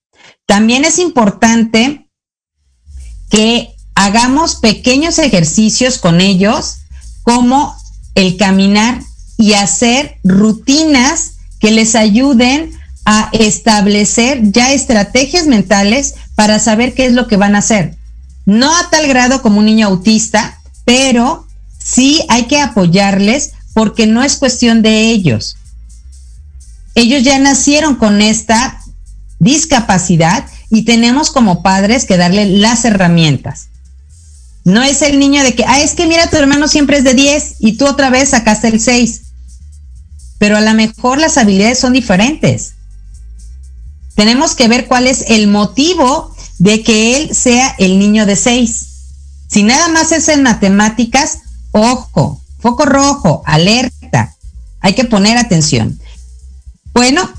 También 0.46 0.84
es 0.84 0.98
importante 0.98 2.10
que 3.30 3.74
hagamos 3.94 4.56
pequeños 4.56 5.18
ejercicios 5.18 5.98
con 5.98 6.20
ellos, 6.20 6.78
como 7.22 7.74
el 8.16 8.36
caminar 8.36 9.00
y 9.38 9.52
hacer 9.52 10.18
rutinas 10.24 11.34
que 11.60 11.70
les 11.70 11.94
ayuden 11.94 12.72
a 13.04 13.30
establecer 13.32 14.40
ya 14.42 14.72
estrategias 14.72 15.46
mentales 15.46 16.16
para 16.34 16.58
saber 16.58 16.94
qué 16.94 17.06
es 17.06 17.12
lo 17.12 17.28
que 17.28 17.36
van 17.36 17.54
a 17.54 17.60
hacer. 17.60 17.96
No 18.44 18.76
a 18.76 18.90
tal 18.90 19.06
grado 19.06 19.40
como 19.40 19.60
un 19.60 19.66
niño 19.66 19.86
autista, 19.86 20.60
pero 20.84 21.46
sí 21.78 22.24
hay 22.28 22.46
que 22.46 22.60
apoyarles 22.60 23.52
porque 23.72 24.06
no 24.08 24.24
es 24.24 24.36
cuestión 24.36 24.82
de 24.82 25.10
ellos 25.10 25.56
ellos 26.96 27.22
ya 27.22 27.38
nacieron 27.38 27.94
con 27.94 28.22
esta 28.22 28.80
discapacidad 29.38 30.46
y 30.70 30.82
tenemos 30.82 31.30
como 31.30 31.62
padres 31.62 32.06
que 32.06 32.16
darle 32.16 32.46
las 32.46 32.84
herramientas. 32.84 33.68
No 34.64 34.82
es 34.82 35.02
el 35.02 35.18
niño 35.18 35.44
de 35.44 35.54
que, 35.54 35.64
ah, 35.64 35.80
es 35.80 35.94
que 35.94 36.06
mira, 36.06 36.28
tu 36.28 36.36
hermano 36.36 36.66
siempre 36.66 36.96
es 36.98 37.04
de 37.04 37.14
10 37.14 37.56
y 37.60 37.76
tú 37.76 37.86
otra 37.86 38.10
vez 38.10 38.30
sacaste 38.30 38.68
el 38.68 38.80
6. 38.80 39.20
Pero 40.38 40.56
a 40.56 40.60
lo 40.60 40.74
mejor 40.74 41.18
las 41.18 41.38
habilidades 41.38 41.78
son 41.78 41.92
diferentes. 41.92 42.72
tenemos 44.14 44.54
que 44.54 44.66
ver 44.66 44.86
cuál 44.86 45.06
es 45.06 45.26
el 45.28 45.46
motivo 45.46 46.34
de 46.58 46.82
que 46.82 47.16
él 47.16 47.34
sea 47.34 47.74
el 47.78 47.98
niño 47.98 48.24
de 48.24 48.34
seis. 48.34 48.86
Si 49.46 49.62
nada 49.62 49.88
más 49.88 50.10
es 50.10 50.28
en 50.28 50.42
matemáticas, 50.42 51.40
ojo, 51.70 52.40
foco 52.58 52.86
rojo, 52.86 53.42
alerta, 53.44 54.34
hay 54.80 54.94
que 54.94 55.04
poner 55.04 55.36
atención. 55.36 56.00
Bueno, 56.96 57.30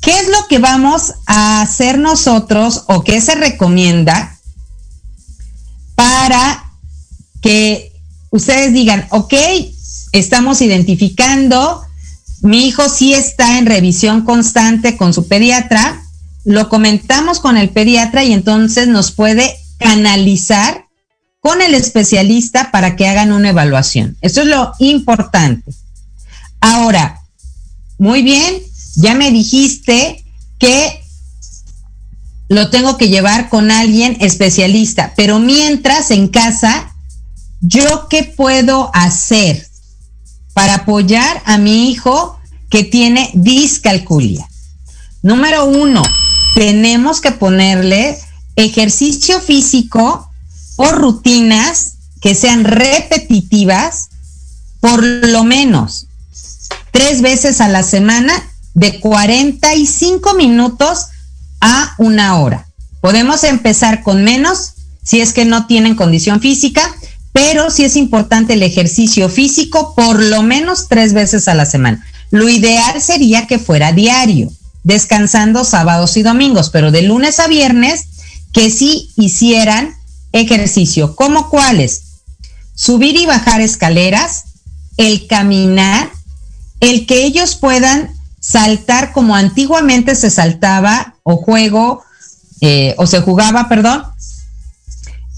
¿qué 0.00 0.10
es 0.10 0.28
lo 0.28 0.48
que 0.48 0.58
vamos 0.58 1.12
a 1.26 1.60
hacer 1.60 1.98
nosotros 1.98 2.84
o 2.86 3.04
qué 3.04 3.20
se 3.20 3.34
recomienda 3.34 4.38
para 5.94 6.64
que 7.42 7.92
ustedes 8.30 8.72
digan, 8.72 9.06
ok, 9.10 9.34
estamos 10.12 10.62
identificando, 10.62 11.82
mi 12.40 12.66
hijo 12.66 12.88
sí 12.88 13.12
está 13.12 13.58
en 13.58 13.66
revisión 13.66 14.22
constante 14.22 14.96
con 14.96 15.12
su 15.12 15.28
pediatra, 15.28 16.02
lo 16.44 16.70
comentamos 16.70 17.38
con 17.38 17.58
el 17.58 17.68
pediatra 17.68 18.24
y 18.24 18.32
entonces 18.32 18.88
nos 18.88 19.12
puede 19.12 19.54
canalizar 19.76 20.86
con 21.38 21.60
el 21.60 21.74
especialista 21.74 22.70
para 22.70 22.96
que 22.96 23.08
hagan 23.08 23.30
una 23.30 23.50
evaluación. 23.50 24.16
Esto 24.22 24.40
es 24.40 24.46
lo 24.46 24.72
importante. 24.78 25.70
Ahora, 26.62 27.20
muy 27.98 28.22
bien, 28.22 28.71
ya 28.94 29.14
me 29.14 29.30
dijiste 29.30 30.24
que 30.58 31.02
lo 32.48 32.70
tengo 32.70 32.98
que 32.98 33.08
llevar 33.08 33.48
con 33.48 33.70
alguien 33.70 34.16
especialista, 34.20 35.14
pero 35.16 35.38
mientras 35.38 36.10
en 36.10 36.28
casa, 36.28 36.94
¿yo 37.60 38.08
qué 38.08 38.24
puedo 38.24 38.90
hacer 38.92 39.66
para 40.52 40.74
apoyar 40.74 41.42
a 41.46 41.56
mi 41.56 41.90
hijo 41.90 42.38
que 42.68 42.84
tiene 42.84 43.30
discalculia? 43.34 44.46
Número 45.22 45.64
uno, 45.64 46.02
tenemos 46.54 47.20
que 47.20 47.32
ponerle 47.32 48.18
ejercicio 48.56 49.40
físico 49.40 50.28
o 50.76 50.90
rutinas 50.92 51.94
que 52.20 52.34
sean 52.34 52.64
repetitivas 52.64 54.10
por 54.80 55.02
lo 55.02 55.44
menos 55.44 56.06
tres 56.90 57.22
veces 57.22 57.60
a 57.60 57.68
la 57.68 57.82
semana 57.82 58.51
de 58.74 59.00
45 59.00 60.34
minutos 60.34 61.06
a 61.60 61.94
una 61.98 62.38
hora. 62.38 62.66
Podemos 63.00 63.44
empezar 63.44 64.02
con 64.02 64.24
menos 64.24 64.74
si 65.02 65.20
es 65.20 65.32
que 65.32 65.44
no 65.44 65.66
tienen 65.66 65.96
condición 65.96 66.40
física, 66.40 66.82
pero 67.32 67.70
sí 67.70 67.84
es 67.84 67.96
importante 67.96 68.54
el 68.54 68.62
ejercicio 68.62 69.28
físico 69.28 69.94
por 69.94 70.22
lo 70.22 70.42
menos 70.42 70.88
tres 70.88 71.12
veces 71.12 71.48
a 71.48 71.54
la 71.54 71.66
semana. 71.66 72.04
Lo 72.30 72.48
ideal 72.48 73.00
sería 73.02 73.46
que 73.46 73.58
fuera 73.58 73.92
diario, 73.92 74.50
descansando 74.84 75.64
sábados 75.64 76.16
y 76.16 76.22
domingos, 76.22 76.70
pero 76.70 76.90
de 76.90 77.02
lunes 77.02 77.40
a 77.40 77.48
viernes 77.48 78.06
que 78.52 78.70
sí 78.70 79.10
hicieran 79.16 79.94
ejercicio. 80.32 81.16
¿Cómo 81.16 81.50
cuáles? 81.50 82.02
Subir 82.74 83.16
y 83.16 83.26
bajar 83.26 83.60
escaleras, 83.60 84.44
el 84.96 85.26
caminar, 85.26 86.10
el 86.80 87.06
que 87.06 87.24
ellos 87.24 87.56
puedan 87.56 88.14
saltar 88.42 89.12
como 89.12 89.36
antiguamente 89.36 90.16
se 90.16 90.28
saltaba 90.28 91.14
o 91.22 91.36
juego 91.36 92.02
eh, 92.60 92.94
o 92.98 93.06
se 93.06 93.20
jugaba, 93.20 93.68
perdón, 93.68 94.02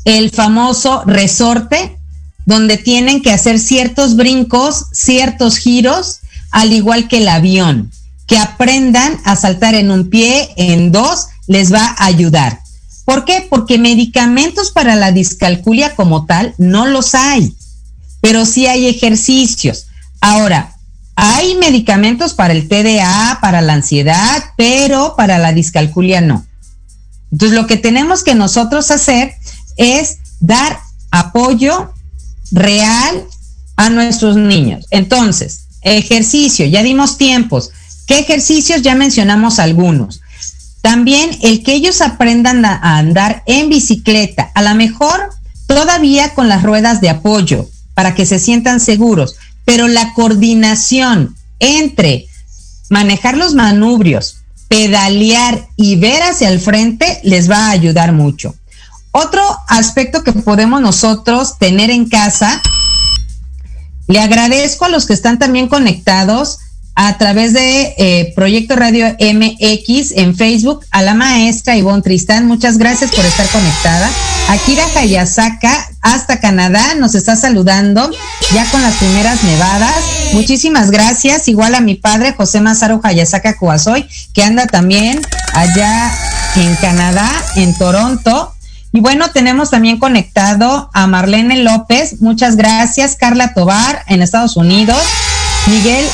el 0.05 0.31
famoso 0.31 1.05
resorte, 1.07 1.99
donde 2.47 2.77
tienen 2.77 3.23
que 3.23 3.33
hacer 3.33 3.59
ciertos 3.59 4.17
brincos, 4.17 4.87
ciertos 4.93 5.59
giros, 5.59 6.21
al 6.51 6.73
igual 6.73 7.07
que 7.09 7.19
el 7.19 7.29
avión. 7.29 7.91
Que 8.27 8.39
aprendan 8.39 9.19
a 9.25 9.37
saltar 9.37 9.75
en 9.75 9.91
un 9.91 10.09
pie, 10.09 10.51
en 10.57 10.91
dos, 10.91 11.29
les 11.47 11.73
va 11.73 11.95
a 11.99 12.07
ayudar. 12.07 12.61
¿Por 13.05 13.27
qué? 13.27 13.47
Porque 13.49 13.79
medicamentos 13.79 14.71
para 14.71 14.97
la 14.97 15.13
discalculia 15.13 15.95
como 15.95 16.25
tal 16.25 16.55
no 16.57 16.87
los 16.87 17.15
hay, 17.15 17.55
pero 18.23 18.47
sí 18.47 18.67
hay 18.67 18.87
ejercicios. 18.87 19.87
Ahora, 20.21 20.74
hay 21.17 21.55
medicamentos 21.57 22.35
para 22.35 22.53
el 22.53 22.69
TDA, 22.69 23.39
para 23.41 23.61
la 23.62 23.75
ansiedad, 23.75 24.45
pero 24.57 25.15
para 25.17 25.39
la 25.39 25.53
discalculia 25.53 26.21
no. 26.21 26.45
Entonces, 27.31 27.57
lo 27.57 27.67
que 27.67 27.77
tenemos 27.77 28.23
que 28.23 28.35
nosotros 28.35 28.91
hacer 28.91 29.35
es 29.77 30.19
dar 30.41 30.79
apoyo 31.11 31.93
real 32.51 33.25
a 33.77 33.91
nuestros 33.91 34.37
niños. 34.37 34.87
Entonces, 34.91 35.67
ejercicio, 35.83 36.67
ya 36.67 36.83
dimos 36.83 37.19
tiempos. 37.19 37.71
¿Qué 38.07 38.19
ejercicios? 38.19 38.83
Ya 38.83 38.95
mencionamos 38.95 39.59
algunos. 39.59 40.21
También 40.83 41.31
el 41.43 41.62
que 41.62 41.75
ellos 41.75 42.01
aprendan 42.03 42.65
a, 42.65 42.99
andar 42.99 43.43
en 43.47 43.71
bicicleta, 43.71 44.51
a 44.55 44.62
lo 44.62 44.75
mejor 44.75 45.31
todavía 45.67 46.35
con 46.35 46.49
las 46.49 46.62
ruedas 46.62 47.01
de 47.01 47.09
apoyo, 47.09 47.69
para 47.95 48.15
que 48.15 48.27
se 48.27 48.39
sientan 48.39 48.81
seguros, 48.81 49.37
pero 49.65 49.89
la 49.89 50.12
coordinación 50.15 51.37
entre 51.59 52.27
manejar 52.91 53.37
los 53.37 53.55
manubrios, 53.55 54.39
pedalear 54.69 55.69
y 55.77 55.97
ver 55.97 56.23
hacia 56.23 56.49
el 56.49 56.61
frente 56.61 57.21
les 57.23 57.51
va 57.51 57.67
a 57.67 57.71
ayudar 57.71 58.12
mucho. 58.12 58.55
Otro 59.12 59.43
aspecto 59.69 60.25
que 60.25 60.33
podemos 60.33 60.81
nosotros 60.81 61.59
tener 61.59 61.91
en 61.91 62.09
casa, 62.09 62.61
le 64.09 64.19
agradezco 64.19 64.85
a 64.85 64.89
los 64.89 65.07
que 65.07 65.12
están 65.12 65.39
también 65.39 65.69
conectados 65.69 66.59
a 66.97 67.18
través 67.18 67.53
de 67.53 67.95
eh, 67.99 68.32
Proyecto 68.36 68.76
Radio 68.76 69.07
MX 69.18 70.12
en 70.12 70.36
Facebook, 70.36 70.84
a 70.90 71.03
la 71.03 71.14
maestra 71.14 71.76
Ivonne 71.76 72.03
Tristán, 72.03 72.47
muchas 72.47 72.78
gracias 72.78 73.11
por 73.11 73.24
estar 73.24 73.49
conectada. 73.49 74.09
Akira 74.49 74.84
Hayasaka, 74.95 75.88
hasta 76.03 76.38
Canadá, 76.38 76.95
nos 76.97 77.14
está 77.14 77.34
saludando 77.34 78.11
ya 78.53 78.70
con 78.70 78.82
las 78.82 78.95
primeras 78.95 79.42
nevadas. 79.42 79.97
Muchísimas 80.34 80.90
gracias. 80.90 81.49
Igual 81.49 81.74
a 81.74 81.80
mi 81.80 81.95
padre, 81.95 82.34
José 82.36 82.61
Mazaro 82.61 83.01
Hayasaka 83.03 83.57
Kuasoy, 83.57 84.07
que 84.32 84.45
anda 84.45 84.66
también 84.66 85.20
allá 85.55 86.12
en 86.57 86.76
Canadá, 86.76 87.28
en 87.57 87.76
Toronto. 87.76 88.55
Y 88.92 89.01
bueno, 89.01 89.30
tenemos 89.32 89.70
también 89.70 89.99
conectado 89.99 90.90
a 90.92 91.09
Marlene 91.09 91.57
López, 91.64 92.20
muchas 92.20 92.55
gracias. 92.55 93.16
Carla 93.16 93.53
Tobar 93.53 94.05
en 94.07 94.22
Estados 94.22 94.57
Unidos. 94.57 95.03
Miguel 95.66 96.05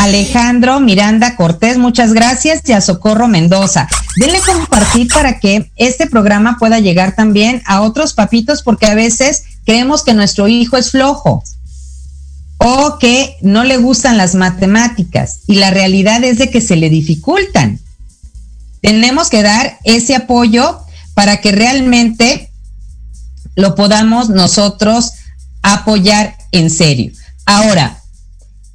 Alejandro 0.00 0.80
Miranda 0.80 1.36
Cortés, 1.36 1.78
muchas 1.78 2.12
gracias, 2.12 2.60
y 2.66 2.72
a 2.72 2.80
Socorro 2.80 3.28
Mendoza. 3.28 3.88
Denle 4.16 4.40
compartir 4.40 5.08
para 5.08 5.40
que 5.40 5.70
este 5.76 6.06
programa 6.06 6.56
pueda 6.58 6.78
llegar 6.78 7.14
también 7.14 7.62
a 7.66 7.80
otros 7.80 8.12
papitos, 8.12 8.62
porque 8.62 8.86
a 8.86 8.94
veces 8.94 9.44
creemos 9.64 10.04
que 10.04 10.14
nuestro 10.14 10.48
hijo 10.48 10.76
es 10.76 10.90
flojo 10.90 11.42
o 12.58 12.98
que 12.98 13.36
no 13.42 13.64
le 13.64 13.76
gustan 13.76 14.16
las 14.16 14.34
matemáticas 14.34 15.40
y 15.46 15.56
la 15.56 15.70
realidad 15.70 16.22
es 16.24 16.38
de 16.38 16.50
que 16.50 16.60
se 16.60 16.76
le 16.76 16.90
dificultan. 16.90 17.80
Tenemos 18.80 19.28
que 19.28 19.42
dar 19.42 19.78
ese 19.84 20.14
apoyo 20.14 20.80
para 21.14 21.40
que 21.40 21.52
realmente 21.52 22.50
lo 23.56 23.74
podamos 23.74 24.28
nosotros 24.28 25.12
apoyar 25.62 26.36
en 26.52 26.70
serio. 26.70 27.12
Ahora, 27.46 28.03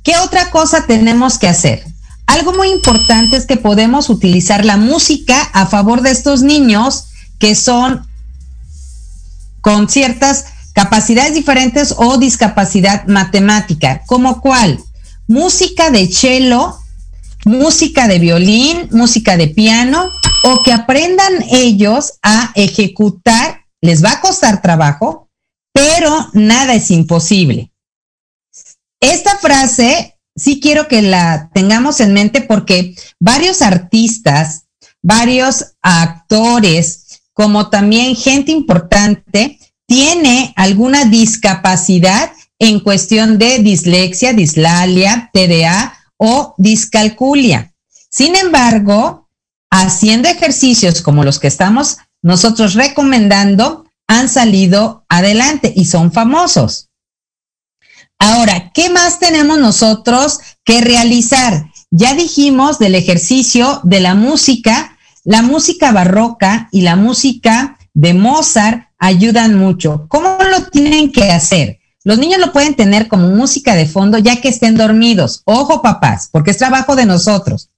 ¿Qué 0.04 0.18
otra 0.18 0.50
cosa 0.52 0.86
tenemos 0.86 1.38
que 1.38 1.48
hacer? 1.48 1.86
Algo 2.26 2.54
muy 2.54 2.70
importante 2.70 3.38
es 3.38 3.46
que 3.46 3.58
podemos 3.58 4.10
utilizar 4.10 4.64
la 4.64 4.78
música 4.78 5.42
a 5.54 5.66
favor 5.66 6.02
de 6.02 6.12
estos 6.12 6.42
niños 6.42 7.06
que 7.40 7.56
son 7.56 8.08
con 9.62 9.90
ciertas 9.90 10.46
capacidades 10.74 11.34
diferentes 11.34 11.94
o 11.98 12.18
discapacidad 12.18 13.08
matemática. 13.08 14.04
¿Como 14.06 14.42
cuál? 14.42 14.80
Música 15.28 15.90
de 15.90 16.08
cello, 16.08 16.78
música 17.46 18.08
de 18.08 18.20
violín, 18.20 18.88
música 18.92 19.36
de 19.36 19.48
piano, 19.48 20.12
o 20.44 20.64
que 20.64 20.72
aprendan 20.72 21.44
ellos 21.52 22.14
a 22.22 22.52
ejecutar, 22.56 23.66
les 23.82 24.04
va 24.04 24.14
a 24.14 24.22
costar 24.22 24.62
trabajo, 24.62 25.28
pero 25.74 26.30
nada 26.34 26.74
es 26.74 26.92
imposible. 26.92 27.72
Esta 29.00 29.38
frase 29.38 30.18
sí 30.36 30.60
quiero 30.60 30.88
que 30.88 31.02
la 31.02 31.50
tengamos 31.54 32.00
en 32.00 32.14
mente 32.14 32.42
porque 32.42 32.96
varios 33.20 33.62
artistas, 33.62 34.66
varios 35.02 35.76
actores, 35.82 37.22
como 37.34 37.70
también 37.70 38.16
gente 38.16 38.52
importante, 38.52 39.60
tiene 39.88 40.54
alguna 40.56 41.06
discapacidad 41.06 42.32
en 42.60 42.80
cuestión 42.82 43.38
de 43.38 43.60
dislexia, 43.60 44.34
dislalia, 44.34 45.30
TDA 45.34 45.94
o 46.18 46.54
discalculia. 46.58 47.74
Sin 48.10 48.36
embargo, 48.36 49.30
haciendo 49.72 50.28
ejercicios 50.28 51.02
como 51.02 51.24
los 51.24 51.40
que 51.40 51.48
estamos 51.48 51.98
nosotros 52.22 52.74
recomendando, 52.74 53.86
han 54.08 54.28
salido 54.28 55.06
adelante 55.08 55.72
y 55.74 55.86
son 55.86 56.12
famosos. 56.12 56.89
Ahora, 58.20 58.72
¿qué 58.74 58.90
más 58.90 59.20
tenemos 59.20 59.58
nosotros 59.60 60.40
que 60.66 60.82
realizar? 60.82 61.72
Ya 61.90 62.14
dijimos 62.14 62.78
del 62.78 62.96
ejercicio, 62.96 63.80
de 63.84 64.02
la 64.02 64.14
música, 64.14 64.98
la 65.24 65.42
música 65.42 65.92
barroca 65.92 66.68
y 66.72 66.82
la 66.82 66.98
música 66.98 67.78
de 67.94 68.14
Mozart 68.14 68.90
ayudan 69.00 69.56
mucho. 69.56 70.06
¿Cómo 70.10 70.38
lo 70.52 70.66
tienen 70.68 71.12
que 71.12 71.32
hacer? 71.32 71.80
Los 72.04 72.18
niños 72.18 72.40
lo 72.40 72.52
pueden 72.52 72.76
tener 72.76 73.08
como 73.08 73.30
música 73.30 73.74
de 73.76 73.86
fondo 73.86 74.18
ya 74.18 74.42
que 74.42 74.50
estén 74.50 74.76
dormidos. 74.76 75.42
Ojo, 75.46 75.82
papás, 75.82 76.30
porque 76.32 76.52
es 76.52 76.58
trabajo 76.58 76.96
de 76.96 77.06
nosotros. 77.06 77.70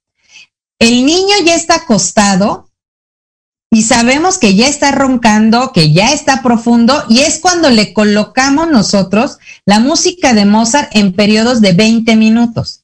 El 0.78 1.06
niño 1.06 1.34
ya 1.44 1.54
está 1.54 1.76
acostado 1.76 2.68
y 3.72 3.82
sabemos 3.82 4.38
que 4.38 4.54
ya 4.54 4.68
está 4.68 4.92
roncando, 4.92 5.72
que 5.72 5.92
ya 5.92 6.12
está 6.12 6.42
profundo 6.42 7.04
y 7.08 7.20
es 7.20 7.40
cuando 7.40 7.70
le 7.70 7.92
colocamos 7.92 8.70
nosotros 8.70 9.38
la 9.66 9.80
música 9.80 10.34
de 10.34 10.44
Mozart 10.44 10.94
en 10.94 11.12
periodos 11.12 11.60
de 11.60 11.72
20 11.72 12.14
minutos 12.14 12.82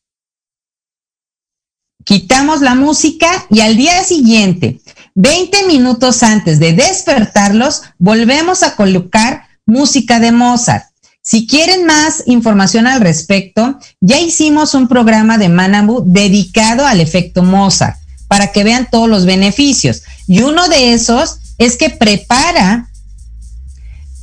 quitamos 2.09 2.62
la 2.62 2.74
música 2.74 3.28
y 3.51 3.61
al 3.61 3.76
día 3.76 4.03
siguiente, 4.03 4.80
20 5.14 5.66
minutos 5.66 6.22
antes 6.22 6.59
de 6.59 6.72
despertarlos, 6.72 7.82
volvemos 7.99 8.62
a 8.62 8.76
colocar 8.76 9.43
música 9.66 10.18
de 10.18 10.32
Mozart. 10.32 10.86
Si 11.20 11.47
quieren 11.47 11.84
más 11.84 12.22
información 12.24 12.86
al 12.86 13.03
respecto, 13.03 13.78
ya 14.01 14.18
hicimos 14.20 14.72
un 14.72 14.89
programa 14.89 15.36
de 15.36 15.51
Manabu 15.51 16.03
dedicado 16.07 16.86
al 16.86 17.03
efecto 17.03 17.43
Mozart 17.43 17.99
para 18.29 18.53
que 18.53 18.64
vean 18.64 18.89
todos 18.91 19.09
los 19.09 19.24
beneficios. 19.24 20.03
Y 20.26 20.43
uno 20.43 20.68
de 20.68 20.93
esos 20.93 21.39
es 21.59 21.76
que 21.76 21.91
prepara 21.91 22.89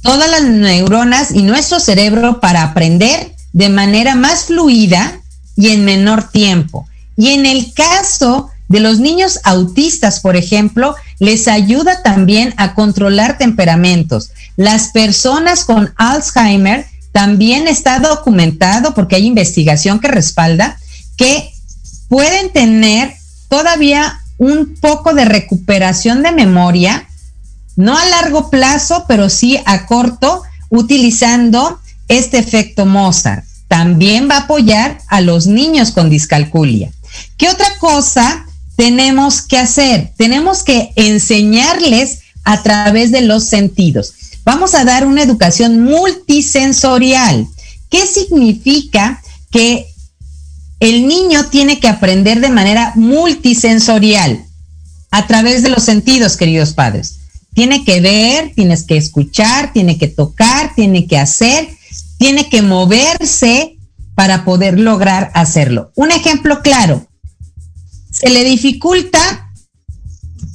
todas 0.01 0.30
las 0.30 0.43
neuronas 0.43 1.32
y 1.32 1.41
nuestro 1.41 1.80
cerebro 1.80 2.39
para 2.39 2.64
aprender 2.64 3.36
de 3.53 3.70
manera 3.70 4.16
más 4.16 4.45
fluida 4.45 5.20
y 5.56 5.70
en 5.70 5.84
menor 5.84 6.30
tiempo. 6.30 6.88
Y 7.18 7.30
en 7.30 7.45
el 7.45 7.74
caso 7.74 8.51
de 8.68 8.80
los 8.80 8.99
niños 8.99 9.39
autistas, 9.43 10.20
por 10.20 10.36
ejemplo, 10.36 10.95
les 11.20 11.47
ayuda 11.47 12.01
también 12.03 12.53
a 12.58 12.74
controlar 12.74 13.38
temperamentos. 13.38 14.32
Las 14.58 14.89
personas 14.89 15.66
con 15.66 15.93
Alzheimer 15.97 16.86
también 17.12 17.68
está 17.68 17.99
documentado, 17.99 18.93
porque 18.93 19.16
hay 19.16 19.26
investigación 19.26 19.99
que 19.99 20.10
respalda, 20.10 20.78
que 21.16 21.51
pueden 22.10 22.51
tener 22.51 23.16
todavía 23.48 24.22
un 24.38 24.76
poco 24.80 25.14
de 25.14 25.26
recuperación 25.26 26.24
de 26.24 26.32
memoria, 26.32 27.08
no 27.76 27.98
a 27.98 28.06
largo 28.06 28.50
plazo, 28.50 29.06
pero 29.08 29.30
sí 29.30 29.60
a 29.66 29.86
corto, 29.86 30.43
utilizando 30.70 31.80
este 32.08 32.38
efecto 32.38 32.86
Mozart. 32.86 33.46
También 33.68 34.30
va 34.30 34.36
a 34.36 34.41
apoyar 34.41 35.00
a 35.08 35.22
los 35.22 35.48
niños 35.48 35.91
con 35.91 36.10
discalculia. 36.10 36.91
¿Qué 37.38 37.50
otra 37.50 37.68
cosa 37.80 38.46
tenemos 38.76 39.41
que 39.41 39.58
hacer? 39.58 40.12
Tenemos 40.18 40.64
que 40.64 40.91
enseñarles 40.96 42.20
a 42.43 42.62
través 42.62 43.12
de 43.12 43.22
los 43.22 43.46
sentidos. 43.46 44.14
Vamos 44.43 44.76
a 44.76 44.86
dar 44.86 45.08
una 45.08 45.24
educación 45.24 45.82
multisensorial. 45.84 47.48
¿Qué 47.89 48.06
significa 48.06 49.22
que 49.50 49.88
el 50.80 51.07
niño 51.07 51.45
tiene 51.45 51.80
que 51.80 51.88
aprender 51.88 52.41
de 52.41 52.49
manera 52.49 52.93
multisensorial 52.95 54.45
a 55.11 55.28
través 55.28 55.63
de 55.63 55.69
los 55.69 55.84
sentidos, 55.84 56.38
queridos 56.38 56.73
padres? 56.73 57.19
Tiene 57.53 57.86
que 57.86 58.01
ver, 58.01 58.51
tienes 58.55 58.84
que 58.84 58.97
escuchar, 58.97 59.71
tiene 59.71 59.97
que 59.97 60.07
tocar, 60.07 60.73
tiene 60.76 61.07
que 61.07 61.17
hacer, 61.17 61.69
tiene 62.17 62.49
que 62.49 62.61
moverse, 62.61 63.76
para 64.15 64.45
poder 64.45 64.80
lograr 64.80 65.30
hacerlo. 65.36 65.91
Un 65.95 66.11
ejemplo 66.11 66.61
claro, 66.61 67.05
se 68.09 68.30
le 68.30 68.43
dificulta 68.45 69.51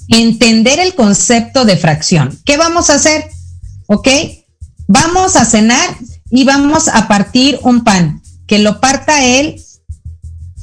entender 0.08 0.80
el 0.80 0.94
concepto 0.94 1.64
de 1.64 1.76
fracción. 1.76 2.36
¿Qué 2.44 2.56
vamos 2.56 2.90
a 2.90 2.94
hacer? 2.94 3.26
¿Ok? 3.86 4.08
Vamos 4.88 5.36
a 5.36 5.44
cenar 5.44 5.96
y 6.30 6.44
vamos 6.44 6.88
a 6.88 7.06
partir 7.06 7.60
un 7.62 7.84
pan, 7.84 8.22
que 8.46 8.58
lo 8.58 8.80
parta 8.80 9.24
él 9.24 9.62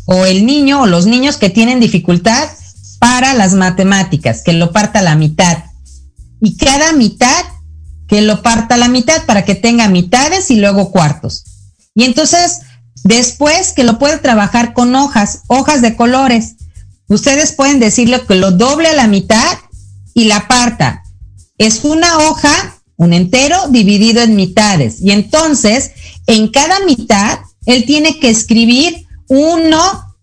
o 0.07 0.25
el 0.25 0.47
niño 0.47 0.81
o 0.81 0.87
los 0.87 1.05
niños 1.05 1.37
que 1.37 1.51
tienen 1.51 1.79
dificultad 1.79 2.49
para 2.97 3.35
las 3.35 3.53
matemáticas, 3.53 4.41
que 4.41 4.53
lo 4.53 4.71
parta 4.71 5.03
la 5.03 5.15
mitad. 5.15 5.65
Y 6.41 6.57
cada 6.57 6.93
mitad, 6.93 7.45
que 8.07 8.21
lo 8.21 8.41
parta 8.41 8.75
la 8.75 8.87
mitad 8.87 9.23
para 9.27 9.45
que 9.45 9.53
tenga 9.53 9.87
mitades 9.87 10.49
y 10.49 10.55
luego 10.55 10.91
cuartos. 10.91 11.43
Y 11.93 12.03
entonces 12.03 12.61
Después 13.07 13.71
que 13.71 13.85
lo 13.85 13.99
puede 13.99 14.17
trabajar 14.17 14.73
con 14.73 14.93
hojas, 14.95 15.43
hojas 15.47 15.81
de 15.81 15.95
colores. 15.95 16.55
Ustedes 17.07 17.53
pueden 17.53 17.79
decirle 17.79 18.21
que 18.27 18.35
lo 18.35 18.51
doble 18.51 18.89
a 18.89 18.95
la 18.95 19.07
mitad 19.07 19.57
y 20.13 20.25
la 20.25 20.49
parta. 20.49 21.03
Es 21.57 21.85
una 21.85 22.17
hoja, 22.17 22.81
un 22.97 23.13
entero 23.13 23.69
dividido 23.69 24.21
en 24.21 24.35
mitades. 24.35 25.01
Y 25.01 25.11
entonces, 25.11 25.91
en 26.25 26.49
cada 26.49 26.81
mitad, 26.85 27.39
él 27.65 27.85
tiene 27.85 28.19
que 28.19 28.29
escribir 28.29 29.06
uno, 29.29 30.15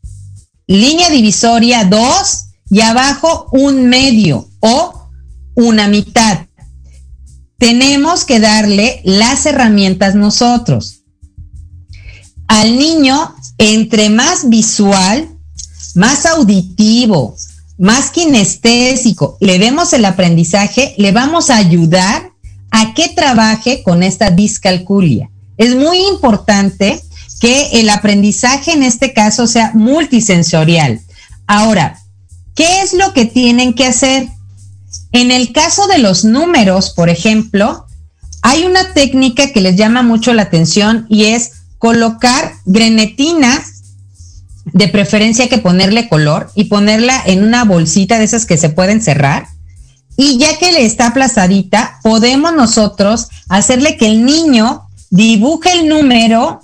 línea 0.67 1.11
divisoria, 1.11 1.85
dos, 1.85 2.47
y 2.71 2.81
abajo 2.81 3.49
un 3.53 3.89
medio 3.89 4.49
o 4.61 5.09
una 5.55 5.89
mitad. 5.89 6.47
Tenemos 7.59 8.25
que 8.25 8.41
darle 8.41 9.01
las 9.05 9.47
herramientas 9.47 10.15
nosotros 10.15 11.05
al 12.49 12.79
niño, 12.79 13.35
entre 13.59 14.11
más 14.11 14.49
visual, 14.49 15.29
más 15.95 16.27
auditivo, 16.27 17.37
más 17.79 18.11
kinestésico 18.11 19.37
le 19.41 19.59
demos 19.59 19.93
el 19.93 20.05
aprendizaje, 20.05 20.95
le 20.97 21.13
vamos 21.13 21.51
a 21.51 21.57
ayudar 21.57 22.33
a 22.71 22.95
que 22.95 23.09
trabaje 23.09 23.83
con 23.83 24.03
esta 24.03 24.31
discalculia. 24.31 25.31
Es 25.57 25.75
muy 25.75 25.99
importante 26.07 27.03
que 27.41 27.80
el 27.80 27.91
aprendizaje 27.91 28.72
en 28.72 28.82
este 28.82 29.12
caso 29.12 29.47
sea 29.47 29.72
multisensorial. 29.74 31.01
Ahora, 31.47 31.99
¿qué 32.55 32.82
es 32.82 32.95
lo 32.95 33.12
que 33.12 33.24
tienen 33.24 33.74
que 33.74 33.87
hacer? 33.87 34.28
En 35.12 35.30
el 35.30 35.53
caso 35.53 35.87
de 35.87 35.99
los 35.99 36.24
números, 36.24 36.91
por 36.91 37.09
ejemplo, 37.09 37.87
hay 38.43 38.64
una 38.64 38.93
técnica 38.93 39.53
que 39.53 39.61
les 39.61 39.76
llama 39.76 40.03
mucho 40.03 40.35
la 40.35 40.43
atención 40.43 41.07
y 41.09 41.24
es 41.24 41.53
colocar 41.78 42.53
grenetina, 42.64 43.62
de 44.66 44.89
preferencia 44.89 45.49
que 45.49 45.59
ponerle 45.59 46.09
color 46.09 46.51
y 46.55 46.64
ponerla 46.64 47.22
en 47.26 47.43
una 47.43 47.64
bolsita 47.64 48.18
de 48.18 48.24
esas 48.24 48.47
que 48.47 48.57
se 48.57 48.70
pueden 48.70 49.03
cerrar. 49.03 49.47
Y 50.16 50.39
ya 50.39 50.59
que 50.59 50.72
le 50.72 50.85
está 50.87 51.09
aplazadita, 51.09 51.99
podemos 52.03 52.55
nosotros 52.55 53.28
hacerle 53.49 53.97
que 53.97 54.07
el 54.07 54.24
niño 54.24 54.89
dibuje 55.11 55.72
el 55.72 55.89
número 55.89 56.61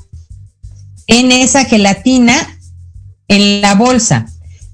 en 1.10 1.32
esa 1.32 1.64
gelatina 1.64 2.36
en 3.26 3.60
la 3.60 3.74
bolsa 3.74 4.26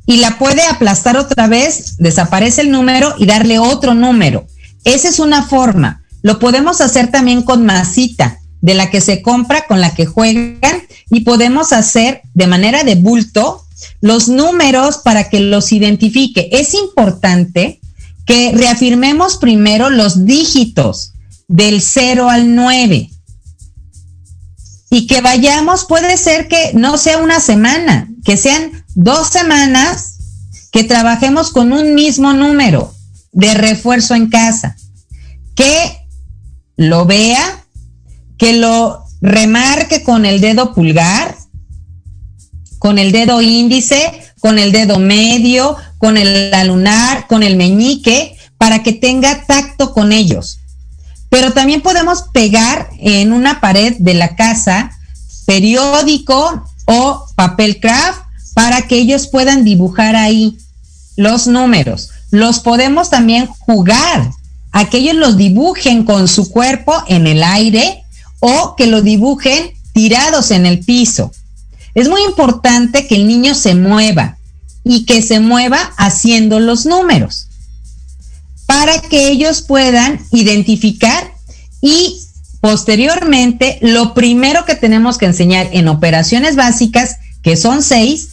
y 0.06 0.18
la 0.18 0.38
puede 0.38 0.62
aplastar 0.62 1.16
otra 1.16 1.48
vez, 1.48 1.96
desaparece 1.96 2.60
el 2.60 2.70
número 2.70 3.14
y 3.18 3.26
darle 3.26 3.58
otro 3.58 3.94
número. 3.94 4.46
Esa 4.84 5.08
es 5.08 5.18
una 5.18 5.42
forma. 5.42 6.04
Lo 6.22 6.38
podemos 6.38 6.80
hacer 6.80 7.10
también 7.10 7.42
con 7.42 7.64
masita 7.64 8.38
de 8.60 8.74
la 8.74 8.90
que 8.90 9.00
se 9.00 9.22
compra, 9.22 9.66
con 9.66 9.80
la 9.80 9.94
que 9.94 10.06
juegan 10.06 10.82
y 11.10 11.20
podemos 11.20 11.72
hacer 11.72 12.20
de 12.34 12.46
manera 12.46 12.84
de 12.84 12.96
bulto 12.96 13.62
los 14.00 14.28
números 14.28 14.98
para 14.98 15.30
que 15.30 15.40
los 15.40 15.72
identifique. 15.72 16.50
Es 16.52 16.74
importante 16.74 17.80
que 18.26 18.52
reafirmemos 18.54 19.38
primero 19.38 19.88
los 19.88 20.26
dígitos 20.26 21.14
del 21.48 21.80
0 21.80 22.28
al 22.28 22.54
9 22.54 23.10
y 24.96 25.06
que 25.06 25.20
vayamos, 25.20 25.84
puede 25.84 26.16
ser 26.16 26.48
que 26.48 26.70
no 26.72 26.96
sea 26.96 27.18
una 27.18 27.38
semana, 27.38 28.08
que 28.24 28.38
sean 28.38 28.82
dos 28.94 29.28
semanas 29.28 30.14
que 30.72 30.84
trabajemos 30.84 31.50
con 31.50 31.74
un 31.74 31.94
mismo 31.94 32.32
número 32.32 32.94
de 33.30 33.52
refuerzo 33.52 34.14
en 34.14 34.30
casa, 34.30 34.74
que 35.54 35.98
lo 36.78 37.04
vea, 37.04 37.62
que 38.38 38.54
lo 38.54 39.04
remarque 39.20 40.02
con 40.02 40.24
el 40.24 40.40
dedo 40.40 40.72
pulgar, 40.72 41.36
con 42.78 42.98
el 42.98 43.12
dedo 43.12 43.42
índice, 43.42 44.00
con 44.40 44.58
el 44.58 44.72
dedo 44.72 44.98
medio, 44.98 45.76
con 45.98 46.16
el 46.16 46.54
alunar, 46.54 47.26
con 47.26 47.42
el 47.42 47.56
meñique, 47.56 48.34
para 48.56 48.82
que 48.82 48.94
tenga 48.94 49.44
tacto 49.44 49.92
con 49.92 50.10
ellos. 50.10 50.60
Pero 51.36 51.52
también 51.52 51.82
podemos 51.82 52.22
pegar 52.32 52.88
en 52.98 53.34
una 53.34 53.60
pared 53.60 53.94
de 53.98 54.14
la 54.14 54.36
casa 54.36 54.98
periódico 55.44 56.64
o 56.86 57.26
papel 57.34 57.78
craft 57.78 58.22
para 58.54 58.88
que 58.88 58.96
ellos 58.96 59.26
puedan 59.26 59.62
dibujar 59.62 60.16
ahí 60.16 60.56
los 61.14 61.46
números. 61.46 62.08
Los 62.30 62.60
podemos 62.60 63.10
también 63.10 63.48
jugar, 63.48 64.30
a 64.72 64.88
que 64.88 64.96
ellos 64.96 65.16
los 65.16 65.36
dibujen 65.36 66.04
con 66.04 66.26
su 66.26 66.50
cuerpo 66.50 66.94
en 67.06 67.26
el 67.26 67.42
aire 67.42 68.02
o 68.40 68.74
que 68.74 68.86
lo 68.86 69.02
dibujen 69.02 69.72
tirados 69.92 70.50
en 70.50 70.64
el 70.64 70.80
piso. 70.80 71.32
Es 71.94 72.08
muy 72.08 72.22
importante 72.22 73.06
que 73.06 73.16
el 73.16 73.28
niño 73.28 73.54
se 73.54 73.74
mueva 73.74 74.38
y 74.84 75.04
que 75.04 75.20
se 75.20 75.40
mueva 75.40 75.92
haciendo 75.98 76.60
los 76.60 76.86
números. 76.86 77.48
Para 78.66 79.00
que 79.00 79.28
ellos 79.28 79.62
puedan 79.62 80.20
identificar 80.32 81.32
y 81.80 82.20
posteriormente 82.60 83.78
lo 83.80 84.12
primero 84.12 84.64
que 84.64 84.74
tenemos 84.74 85.18
que 85.18 85.26
enseñar 85.26 85.68
en 85.72 85.88
operaciones 85.88 86.56
básicas, 86.56 87.16
que 87.42 87.56
son 87.56 87.82
seis, 87.82 88.30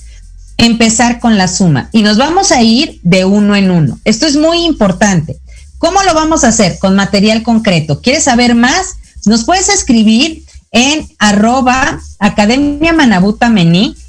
empezar 0.58 1.20
con 1.20 1.38
la 1.38 1.48
suma 1.48 1.90
y 1.92 2.02
nos 2.02 2.18
vamos 2.18 2.52
a 2.52 2.62
ir 2.62 3.00
de 3.04 3.26
uno 3.26 3.56
en 3.56 3.72
uno. 3.72 4.00
Esto 4.06 4.26
es 4.26 4.36
muy 4.36 4.66
importante. 4.66 5.38
¿Cómo 5.78 6.02
lo 6.04 6.14
vamos 6.14 6.44
a 6.44 6.48
hacer? 6.48 6.80
Con 6.80 6.96
material 6.96 7.44
concreto. 7.44 8.02
¿Quieres 8.02 8.24
saber 8.24 8.56
más? 8.56 8.96
Nos 9.26 9.44
puedes 9.44 9.70
escribir 9.70 10.44
en 10.72 11.08
arroba 11.20 12.00
Academia 12.20 12.94
Manabuta 12.94 13.54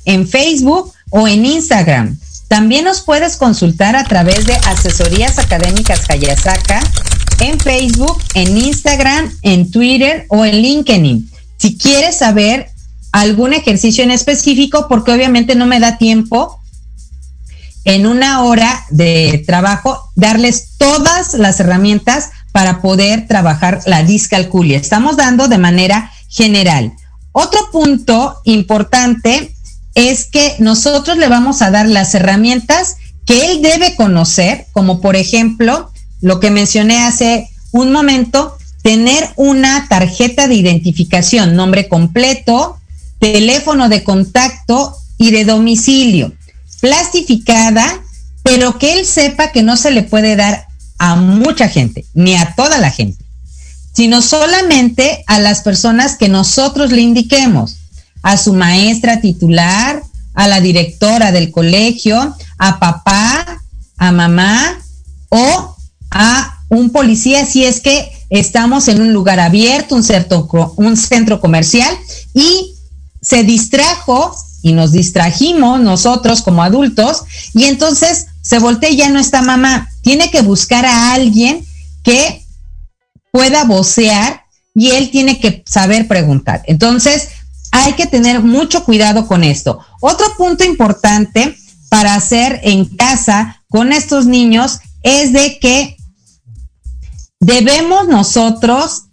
en 0.05 0.29
Facebook 0.29 0.93
o 1.11 1.29
en 1.29 1.45
Instagram. 1.45 2.19
También 2.55 2.85
nos 2.85 3.01
puedes 3.01 3.37
consultar 3.37 3.97
a 3.97 4.05
través 4.05 4.47
de 4.47 4.55
Asesorías 4.55 5.41
Académicas 5.41 6.09
Hayasaka 6.09 6.79
en 7.41 7.59
Facebook, 7.59 8.23
en 8.35 8.57
Instagram, 8.57 9.29
en 9.43 9.73
Twitter 9.73 10.27
o 10.29 10.45
en 10.45 10.63
LinkedIn. 10.63 11.29
Si 11.57 11.77
quieres 11.77 12.19
saber 12.19 12.69
algún 13.11 13.55
ejercicio 13.55 14.05
en 14.05 14.13
específico, 14.13 14.87
porque 14.89 15.11
obviamente 15.11 15.57
no 15.57 15.67
me 15.67 15.81
da 15.81 15.99
tiempo 15.99 16.61
en 17.83 18.07
una 18.07 18.45
hora 18.45 18.85
de 18.89 19.43
trabajo 19.45 20.13
darles 20.15 20.77
todas 20.79 21.35
las 21.35 21.59
herramientas 21.59 22.31
para 22.53 22.81
poder 22.81 23.27
trabajar 23.27 23.81
la 23.87 24.05
discalculia. 24.05 24.79
Estamos 24.79 25.17
dando 25.17 25.49
de 25.49 25.59
manera 25.59 26.13
general. 26.29 26.93
Otro 27.33 27.59
punto 27.73 28.41
importante 28.45 29.54
es 29.95 30.25
que 30.25 30.57
nosotros 30.59 31.17
le 31.17 31.29
vamos 31.29 31.63
a 31.63 31.71
dar 31.71 31.87
las 31.87 32.15
herramientas 32.15 32.97
que 33.27 33.47
él 33.47 33.63
debe 33.63 33.95
conocer, 33.97 34.67
como 34.73 35.01
por 35.01 35.17
ejemplo 35.17 35.91
lo 36.21 36.41
que 36.41 36.51
mencioné 36.51 36.99
hace 36.99 37.51
un 37.71 37.93
momento, 37.93 38.57
tener 38.83 39.31
una 39.37 39.87
tarjeta 39.89 40.47
de 40.47 40.55
identificación, 40.55 41.57
nombre 41.57 41.89
completo, 41.89 42.79
teléfono 43.19 43.89
de 43.89 44.05
contacto 44.05 44.97
y 45.17 45.31
de 45.31 45.45
domicilio, 45.45 46.33
plastificada, 46.81 48.03
pero 48.43 48.79
que 48.79 48.93
él 48.93 49.07
sepa 49.07 49.53
que 49.53 49.63
no 49.63 49.77
se 49.77 49.91
le 49.91 50.03
puede 50.03 50.37
dar 50.37 50.67
a 50.99 51.17
mucha 51.17 51.69
gente, 51.69 52.05
ni 52.15 52.35
a 52.35 52.55
toda 52.55 52.79
la 52.79 52.91
gente, 52.91 53.25
sino 53.93 54.21
solamente 54.23 55.25
a 55.27 55.39
las 55.39 55.63
personas 55.63 56.17
que 56.17 56.29
nosotros 56.29 56.93
le 56.93 57.01
indiquemos, 57.01 57.77
a 58.25 58.39
su 58.39 58.55
maestra 58.55 59.21
titular, 59.21 60.03
a 60.33 60.49
la 60.49 60.61
directora 60.61 61.31
del 61.31 61.53
colegio, 61.53 62.35
a 62.59 62.81
papá, 62.81 63.63
a 63.99 64.13
mamá 64.13 64.81
o 65.29 65.77
a 66.11 66.59
un 66.71 66.91
policía 66.91 67.45
si 67.45 67.65
es 67.65 67.81
que 67.81 68.11
estamos 68.31 68.89
en 68.89 69.03
un 69.03 69.13
lugar 69.13 69.41
abierto, 69.41 69.95
un, 69.95 70.05
un 70.77 70.97
centro 70.97 71.39
comercial 71.39 71.95
y 72.33 72.75
se 73.21 73.45
distrajo 73.45 74.35
y 74.63 74.73
nos 74.73 74.93
distrajimos 74.93 75.79
nosotros 75.81 76.41
como 76.41 76.63
adultos 76.63 77.25
y 77.53 77.65
entonces 77.65 78.29
se 78.41 78.59
voltea 78.59 78.89
y 78.89 78.97
ya 78.97 79.11
no 79.11 79.21
está 79.21 79.43
mamá. 79.43 79.91
Tiene 80.01 80.31
que 80.31 80.41
buscar 80.41 80.87
a 80.87 81.13
alguien 81.13 81.65
que 82.03 82.43
pueda 83.31 83.65
vocear 83.65 84.45
y 84.75 84.93
él 84.93 85.11
tiene 85.11 85.39
que 85.39 85.63
saber 85.67 86.09
preguntar. 86.09 86.63
Entonces, 86.67 87.29
hay 87.77 87.95
que 87.95 88.07
tener 88.07 88.41
mucho 88.41 88.85
cuidado 88.85 89.27
con 89.27 89.43
esto. 89.43 89.81
Otro 90.01 90.27
punto 90.39 90.63
importante 90.63 91.59
para 91.89 92.15
hacer 92.15 92.61
en 92.63 92.85
casa 92.85 93.65
con 93.69 93.93
estos 93.93 94.27
niños 94.27 94.79
es 95.03 95.33
de 95.33 95.59
que 95.59 95.97
debemos 97.41 98.07
nosotros 98.07 99.07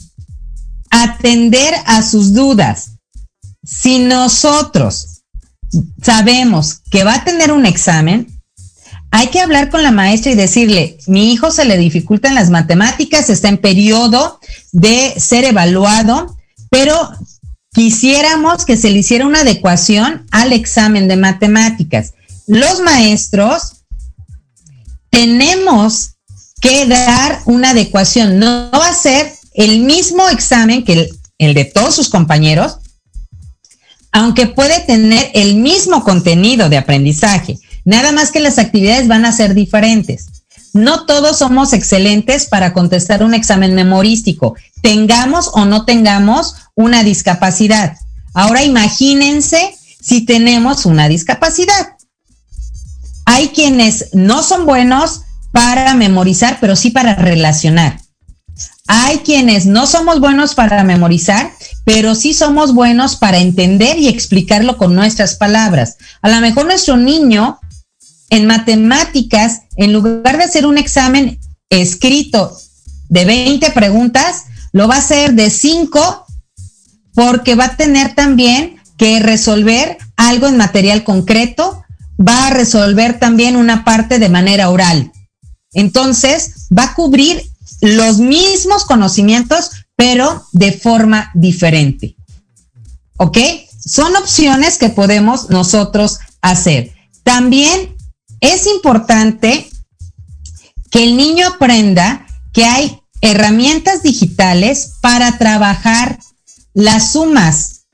atender 0.91 1.73
a 1.87 2.03
sus 2.03 2.33
dudas. 2.33 2.91
Si 3.63 3.97
nosotros 3.97 5.23
sabemos 5.99 6.81
que 6.91 7.03
va 7.03 7.15
a 7.15 7.23
tener 7.23 7.51
un 7.51 7.65
examen, 7.65 8.27
hay 9.09 9.29
que 9.29 9.39
hablar 9.39 9.71
con 9.71 9.81
la 9.81 9.91
maestra 9.91 10.31
y 10.31 10.35
decirle, 10.35 10.99
mi 11.07 11.33
hijo 11.33 11.49
se 11.49 11.65
le 11.65 11.77
dificultan 11.77 12.35
las 12.35 12.51
matemáticas, 12.51 13.31
está 13.31 13.49
en 13.49 13.57
periodo 13.57 14.39
de 14.71 15.19
ser 15.19 15.45
evaluado, 15.45 16.37
pero 16.69 17.09
quisiéramos 17.73 18.65
que 18.65 18.77
se 18.77 18.89
le 18.89 18.99
hiciera 18.99 19.25
una 19.25 19.41
adecuación 19.41 20.27
al 20.31 20.53
examen 20.53 21.07
de 21.07 21.17
matemáticas. 21.17 22.13
Los 22.47 22.81
maestros 22.81 23.83
tenemos 25.09 26.15
que 26.61 26.85
dar 26.85 27.41
una 27.45 27.71
adecuación. 27.71 28.39
No 28.39 28.69
va 28.71 28.89
a 28.89 28.93
ser 28.93 29.33
el 29.53 29.81
mismo 29.81 30.27
examen 30.29 30.83
que 30.83 31.09
el, 31.37 31.53
de 31.53 31.65
todos 31.65 31.95
sus 31.95 32.09
compañeros, 32.09 32.77
aunque 34.11 34.47
puede 34.47 34.81
tener 34.81 35.31
el 35.33 35.55
mismo 35.55 36.03
contenido 36.03 36.69
de 36.69 36.77
aprendizaje. 36.77 37.57
Nada 37.83 38.11
más 38.11 38.31
que 38.31 38.41
las 38.41 38.59
actividades 38.59 39.07
van 39.07 39.25
a 39.25 39.31
ser 39.31 39.53
diferentes. 39.53 40.40
No 40.73 41.05
todos 41.05 41.37
somos 41.37 41.73
excelentes 41.73 42.45
para 42.45 42.73
contestar 42.73 43.23
un 43.23 43.33
examen 43.33 43.75
memorístico, 43.75 44.55
tengamos 44.81 45.49
o 45.53 45.65
no 45.65 45.85
tengamos 45.85 46.55
una 46.75 47.03
discapacidad. 47.03 47.97
Ahora 48.33 48.63
imagínense 48.63 49.75
si 50.01 50.25
tenemos 50.25 50.85
una 50.85 51.07
discapacidad. 51.07 51.97
Hay 53.25 53.49
quienes 53.49 54.09
no 54.13 54.43
son 54.43 54.65
buenos 54.65 55.21
para 55.51 55.93
memorizar, 55.93 56.57
pero 56.61 56.75
sí 56.75 56.91
para 56.91 57.15
relacionar. 57.15 57.99
Hay 58.87 59.19
quienes 59.19 59.65
no 59.65 59.87
somos 59.87 60.19
buenos 60.19 60.53
para 60.53 60.83
memorizar, 60.83 61.53
pero 61.85 62.13
sí 62.13 62.33
somos 62.33 62.73
buenos 62.73 63.15
para 63.15 63.37
entender 63.37 63.97
y 63.97 64.09
explicarlo 64.09 64.77
con 64.77 64.95
nuestras 64.95 65.35
palabras. 65.35 65.97
A 66.21 66.29
lo 66.29 66.41
mejor 66.41 66.65
nuestro 66.65 66.97
niño 66.97 67.59
en 68.31 68.47
matemáticas, 68.47 69.63
en 69.75 69.93
lugar 69.93 70.37
de 70.37 70.45
hacer 70.45 70.65
un 70.65 70.79
examen 70.79 71.37
escrito 71.69 72.57
de 73.09 73.25
20 73.25 73.69
preguntas, 73.71 74.45
lo 74.71 74.87
va 74.87 74.95
a 74.95 74.99
hacer 74.99 75.33
de 75.33 75.49
5 75.49 76.25
porque 77.13 77.55
va 77.55 77.65
a 77.65 77.77
tener 77.77 78.15
también 78.15 78.81
que 78.97 79.19
resolver 79.19 79.97
algo 80.15 80.47
en 80.47 80.57
material 80.57 81.03
concreto, 81.03 81.83
va 82.17 82.47
a 82.47 82.51
resolver 82.51 83.19
también 83.19 83.57
una 83.57 83.83
parte 83.83 84.17
de 84.17 84.29
manera 84.29 84.69
oral. 84.69 85.11
Entonces, 85.73 86.67
va 86.75 86.83
a 86.83 86.93
cubrir 86.93 87.43
los 87.81 88.19
mismos 88.19 88.85
conocimientos, 88.85 89.71
pero 89.97 90.45
de 90.53 90.71
forma 90.71 91.31
diferente. 91.33 92.15
¿Ok? 93.17 93.37
Son 93.83 94.15
opciones 94.15 94.77
que 94.77 94.89
podemos 94.89 95.49
nosotros 95.49 96.19
hacer. 96.41 96.93
También 97.23 97.90
es 98.41 98.67
importante 98.67 99.69
que 100.89 101.03
el 101.03 101.15
niño 101.15 101.47
aprenda 101.47 102.25
que 102.51 102.65
hay 102.65 102.99
herramientas 103.21 104.03
digitales 104.03 104.93
para 104.99 105.37
trabajar 105.37 106.19
las 106.73 107.13
sumas 107.13 107.85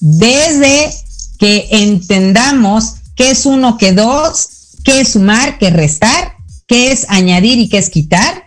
desde 0.00 0.92
que 1.38 1.68
entendamos 1.70 2.94
qué 3.14 3.30
es 3.30 3.46
uno, 3.46 3.76
qué 3.76 3.92
dos, 3.92 4.48
qué 4.82 5.00
es 5.00 5.10
sumar, 5.10 5.58
qué 5.58 5.70
restar, 5.70 6.34
qué 6.66 6.90
es 6.92 7.06
añadir 7.08 7.58
y 7.58 7.68
qué 7.68 7.78
es 7.78 7.90
quitar. 7.90 8.44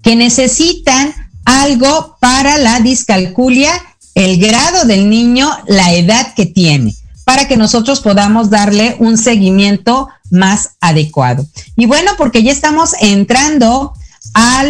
que 0.03 0.17
necesitan 0.17 1.15
algo 1.45 2.17
para 2.21 2.59
la 2.59 2.81
discalculia, 2.81 3.73
el 4.15 4.39
grado 4.39 4.85
del 4.85 5.09
niño, 5.09 5.49
la 5.67 5.95
edad 5.95 6.35
que 6.35 6.45
tiene. 6.47 6.95
para 7.25 7.47
que 7.47 7.57
nosotros 7.57 8.01
podamos 8.01 8.51
darle 8.51 8.97
un 8.99 9.17
seguimiento 9.17 10.09
más 10.33 10.71
adecuado. 10.81 11.47
Y 11.77 11.87
bueno, 11.87 12.11
porque 12.19 12.43
ya 12.43 12.51
estamos 12.51 12.95
entrando 13.01 13.95
a 14.35 14.65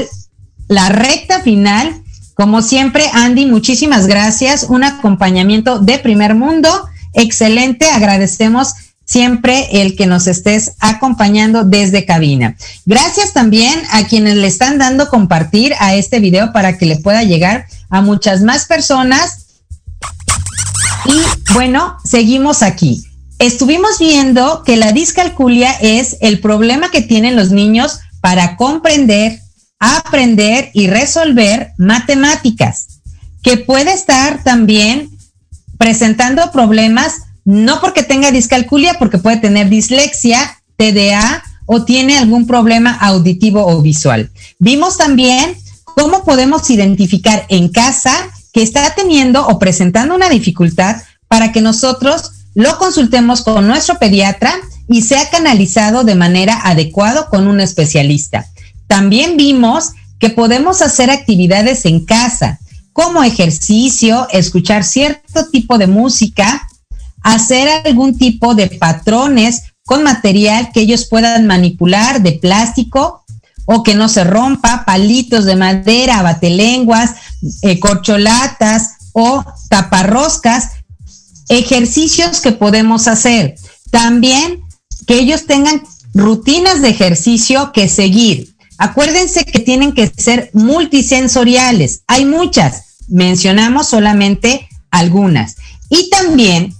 la 0.68 0.88
recta 0.88 1.40
final. 1.40 2.02
Como 2.34 2.62
siempre, 2.62 3.04
Andy, 3.12 3.46
muchísimas 3.46 4.06
gracias. 4.06 4.64
Un 4.64 4.84
acompañamiento 4.84 5.78
de 5.78 5.98
primer 5.98 6.34
mundo. 6.34 6.68
Excelente. 7.14 7.90
Agradecemos 7.90 8.74
siempre 9.04 9.82
el 9.82 9.96
que 9.96 10.06
nos 10.06 10.26
estés 10.26 10.72
acompañando 10.80 11.64
desde 11.64 12.06
cabina. 12.06 12.56
Gracias 12.86 13.32
también 13.32 13.82
a 13.90 14.06
quienes 14.06 14.36
le 14.36 14.46
están 14.46 14.78
dando 14.78 15.08
compartir 15.08 15.74
a 15.80 15.94
este 15.94 16.20
video 16.20 16.52
para 16.52 16.78
que 16.78 16.86
le 16.86 16.96
pueda 16.96 17.22
llegar 17.22 17.66
a 17.90 18.00
muchas 18.00 18.42
más 18.42 18.64
personas. 18.64 19.60
Y 21.04 21.52
bueno, 21.52 21.96
seguimos 22.04 22.62
aquí. 22.62 23.04
Estuvimos 23.38 23.98
viendo 23.98 24.62
que 24.64 24.76
la 24.76 24.92
discalculia 24.92 25.72
es 25.80 26.16
el 26.20 26.40
problema 26.40 26.90
que 26.90 27.02
tienen 27.02 27.36
los 27.36 27.50
niños 27.50 27.98
para 28.20 28.56
comprender, 28.56 29.40
aprender 29.82 30.70
y 30.74 30.86
resolver 30.86 31.72
matemáticas, 31.76 33.00
que 33.42 33.56
puede 33.56 33.92
estar 33.92 34.44
también 34.44 35.10
presentando 35.76 36.52
problemas 36.52 37.22
no 37.44 37.80
porque 37.80 38.04
tenga 38.04 38.30
discalculia, 38.30 38.94
porque 39.00 39.18
puede 39.18 39.38
tener 39.38 39.68
dislexia, 39.68 40.62
TDA 40.76 41.42
o 41.66 41.84
tiene 41.84 42.16
algún 42.16 42.46
problema 42.46 42.92
auditivo 42.92 43.66
o 43.66 43.82
visual. 43.82 44.30
Vimos 44.60 44.98
también 44.98 45.56
cómo 45.84 46.22
podemos 46.22 46.70
identificar 46.70 47.44
en 47.48 47.68
casa 47.68 48.12
que 48.52 48.62
está 48.62 48.94
teniendo 48.94 49.44
o 49.48 49.58
presentando 49.58 50.14
una 50.14 50.28
dificultad 50.28 51.02
para 51.26 51.50
que 51.50 51.60
nosotros 51.60 52.30
lo 52.54 52.78
consultemos 52.78 53.42
con 53.42 53.66
nuestro 53.66 53.98
pediatra 53.98 54.54
y 54.88 55.02
sea 55.02 55.28
canalizado 55.30 56.04
de 56.04 56.14
manera 56.14 56.60
adecuada 56.62 57.28
con 57.28 57.48
un 57.48 57.60
especialista. 57.60 58.46
También 58.92 59.38
vimos 59.38 59.92
que 60.18 60.28
podemos 60.28 60.82
hacer 60.82 61.08
actividades 61.08 61.86
en 61.86 62.04
casa, 62.04 62.60
como 62.92 63.24
ejercicio, 63.24 64.28
escuchar 64.30 64.84
cierto 64.84 65.48
tipo 65.50 65.78
de 65.78 65.86
música, 65.86 66.68
hacer 67.22 67.70
algún 67.86 68.18
tipo 68.18 68.54
de 68.54 68.66
patrones 68.66 69.62
con 69.86 70.02
material 70.02 70.72
que 70.74 70.80
ellos 70.80 71.06
puedan 71.06 71.46
manipular 71.46 72.20
de 72.20 72.32
plástico 72.32 73.24
o 73.64 73.82
que 73.82 73.94
no 73.94 74.10
se 74.10 74.24
rompa, 74.24 74.84
palitos 74.84 75.46
de 75.46 75.56
madera, 75.56 76.20
batelenguas, 76.20 77.12
eh, 77.62 77.80
corcholatas 77.80 78.96
o 79.14 79.42
taparroscas, 79.70 80.68
ejercicios 81.48 82.42
que 82.42 82.52
podemos 82.52 83.08
hacer. 83.08 83.54
También 83.90 84.60
que 85.06 85.18
ellos 85.18 85.46
tengan 85.46 85.82
rutinas 86.12 86.82
de 86.82 86.90
ejercicio 86.90 87.72
que 87.72 87.88
seguir. 87.88 88.51
Acuérdense 88.82 89.44
que 89.44 89.60
tienen 89.60 89.92
que 89.92 90.08
ser 90.08 90.50
multisensoriales. 90.54 92.02
Hay 92.08 92.24
muchas, 92.24 92.96
mencionamos 93.06 93.86
solamente 93.86 94.68
algunas. 94.90 95.54
Y 95.88 96.10
también 96.10 96.74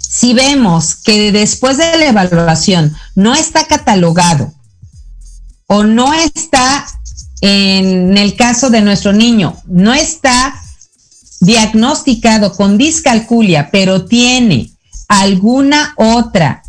si 0.00 0.32
vemos 0.32 0.94
que 0.94 1.30
después 1.30 1.76
de 1.76 1.98
la 1.98 2.06
evaluación 2.06 2.96
no 3.14 3.34
está 3.34 3.66
catalogado 3.66 4.54
o 5.66 5.84
no 5.84 6.14
está, 6.14 6.86
en 7.42 8.16
el 8.16 8.34
caso 8.34 8.70
de 8.70 8.80
nuestro 8.80 9.12
niño, 9.12 9.58
no 9.66 9.92
está 9.92 10.54
diagnosticado 11.40 12.54
con 12.54 12.78
discalculia, 12.78 13.68
pero 13.70 14.06
tiene 14.06 14.70
alguna 15.08 15.92
otra 15.98 16.62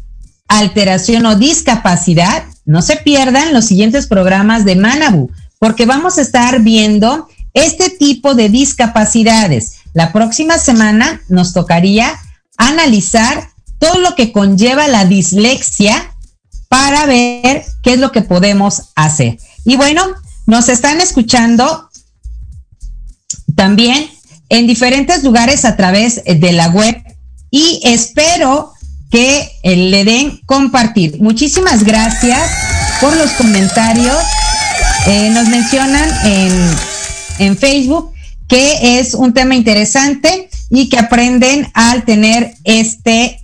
alteración 0.50 1.26
o 1.26 1.38
discapacidad, 1.38 2.44
no 2.66 2.82
se 2.82 2.97
pierdan 2.97 3.53
los 3.53 3.66
siguientes 3.66 4.07
programas 4.07 4.66
de 4.66 4.76
Manabu, 4.76 5.32
porque 5.59 5.86
vamos 5.86 6.18
a 6.18 6.22
estar 6.22 6.61
viendo 6.61 7.28
este 7.53 7.89
tipo 7.89 8.36
de 8.36 8.49
discapacidades. 8.49 9.78
La 9.93 10.11
próxima 10.11 10.57
semana 10.57 11.22
nos 11.30 11.53
tocaría 11.53 12.11
analizar 12.57 13.49
todo 13.80 13.99
lo 13.99 14.16
que 14.16 14.32
conlleva 14.32 14.88
la 14.88 15.05
dislexia 15.05 16.11
para 16.68 17.05
ver 17.05 17.63
qué 17.82 17.93
es 17.93 17.99
lo 17.99 18.11
que 18.11 18.22
podemos 18.22 18.89
hacer. 18.95 19.38
Y 19.63 19.78
bueno, 19.78 20.03
nos 20.45 20.70
están 20.70 20.99
escuchando 21.01 21.89
también 23.55 24.09
en 24.49 24.68
diferentes 24.68 25.24
lugares 25.24 25.66
a 25.66 25.76
través 25.76 26.24
de 26.26 26.51
la 26.51 26.68
web 26.70 27.01
y 27.49 27.80
espero 27.84 28.74
que 29.12 29.49
eh, 29.64 29.76
le 29.76 30.03
den 30.03 30.41
compartir. 30.45 31.22
Muchísimas 31.22 31.84
gracias 31.84 32.39
por 33.01 33.16
los 33.16 33.32
comentarios. 33.32 34.18
Eh, 35.08 35.30
nos 35.32 35.47
mencionan 35.47 36.10
en, 36.26 36.70
en 37.39 37.58
Facebook 37.58 38.14
que 38.47 38.99
es 38.99 39.14
un 39.14 39.34
tema 39.34 39.56
interesante 39.56 40.49
y 40.70 40.89
que 40.89 40.99
aprenden 40.99 41.70
al 41.74 42.06
tener 42.06 42.53
este 42.64 43.39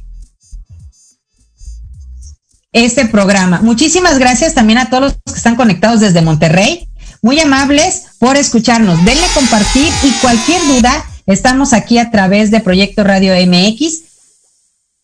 este 2.73 3.05
programa. 3.05 3.59
Muchísimas 3.61 4.17
gracias 4.17 4.53
también 4.53 4.79
a 4.79 4.89
todos 4.89 5.03
los 5.03 5.13
que 5.33 5.37
están 5.37 5.57
conectados 5.57 5.99
desde 5.99 6.21
Monterrey. 6.21 6.87
Muy 7.21 7.39
amables 7.39 8.03
por 8.17 8.37
escucharnos. 8.37 9.03
Denle 9.03 9.25
compartir 9.33 9.87
y 10.03 10.11
cualquier 10.21 10.61
duda, 10.67 11.05
estamos 11.25 11.73
aquí 11.73 11.97
a 11.97 12.11
través 12.11 12.49
de 12.49 12.61
Proyecto 12.61 13.03
Radio 13.03 13.33
MX 13.45 14.10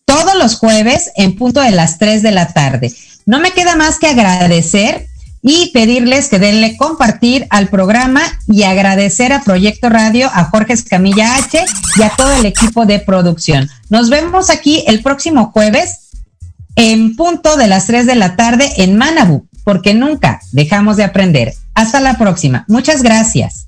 todos 0.08 0.36
los 0.36 0.56
jueves 0.56 1.10
en 1.16 1.36
punto 1.36 1.60
de 1.60 1.70
las 1.70 1.98
3 1.98 2.22
de 2.22 2.30
la 2.30 2.48
tarde. 2.54 2.90
No 3.26 3.40
me 3.40 3.50
queda 3.50 3.76
más 3.76 3.98
que 3.98 4.06
agradecer 4.06 5.06
y 5.42 5.70
pedirles 5.72 6.28
que 6.28 6.38
denle 6.38 6.78
compartir 6.78 7.46
al 7.50 7.68
programa 7.68 8.22
y 8.46 8.62
agradecer 8.62 9.34
a 9.34 9.42
Proyecto 9.42 9.90
Radio, 9.90 10.30
a 10.32 10.44
Jorge 10.44 10.72
Escamilla 10.72 11.36
H 11.36 11.62
y 11.96 12.02
a 12.02 12.08
todo 12.16 12.32
el 12.32 12.46
equipo 12.46 12.86
de 12.86 13.00
producción. 13.00 13.68
Nos 13.90 14.08
vemos 14.08 14.48
aquí 14.48 14.82
el 14.86 15.02
próximo 15.02 15.52
jueves 15.52 16.08
en 16.74 17.14
punto 17.14 17.58
de 17.58 17.66
las 17.66 17.86
3 17.86 18.06
de 18.06 18.14
la 18.14 18.34
tarde 18.34 18.72
en 18.78 18.96
Manabu, 18.96 19.46
porque 19.62 19.92
nunca 19.92 20.40
dejamos 20.52 20.96
de 20.96 21.04
aprender. 21.04 21.52
Hasta 21.74 22.00
la 22.00 22.16
próxima. 22.16 22.64
Muchas 22.66 23.02
gracias. 23.02 23.67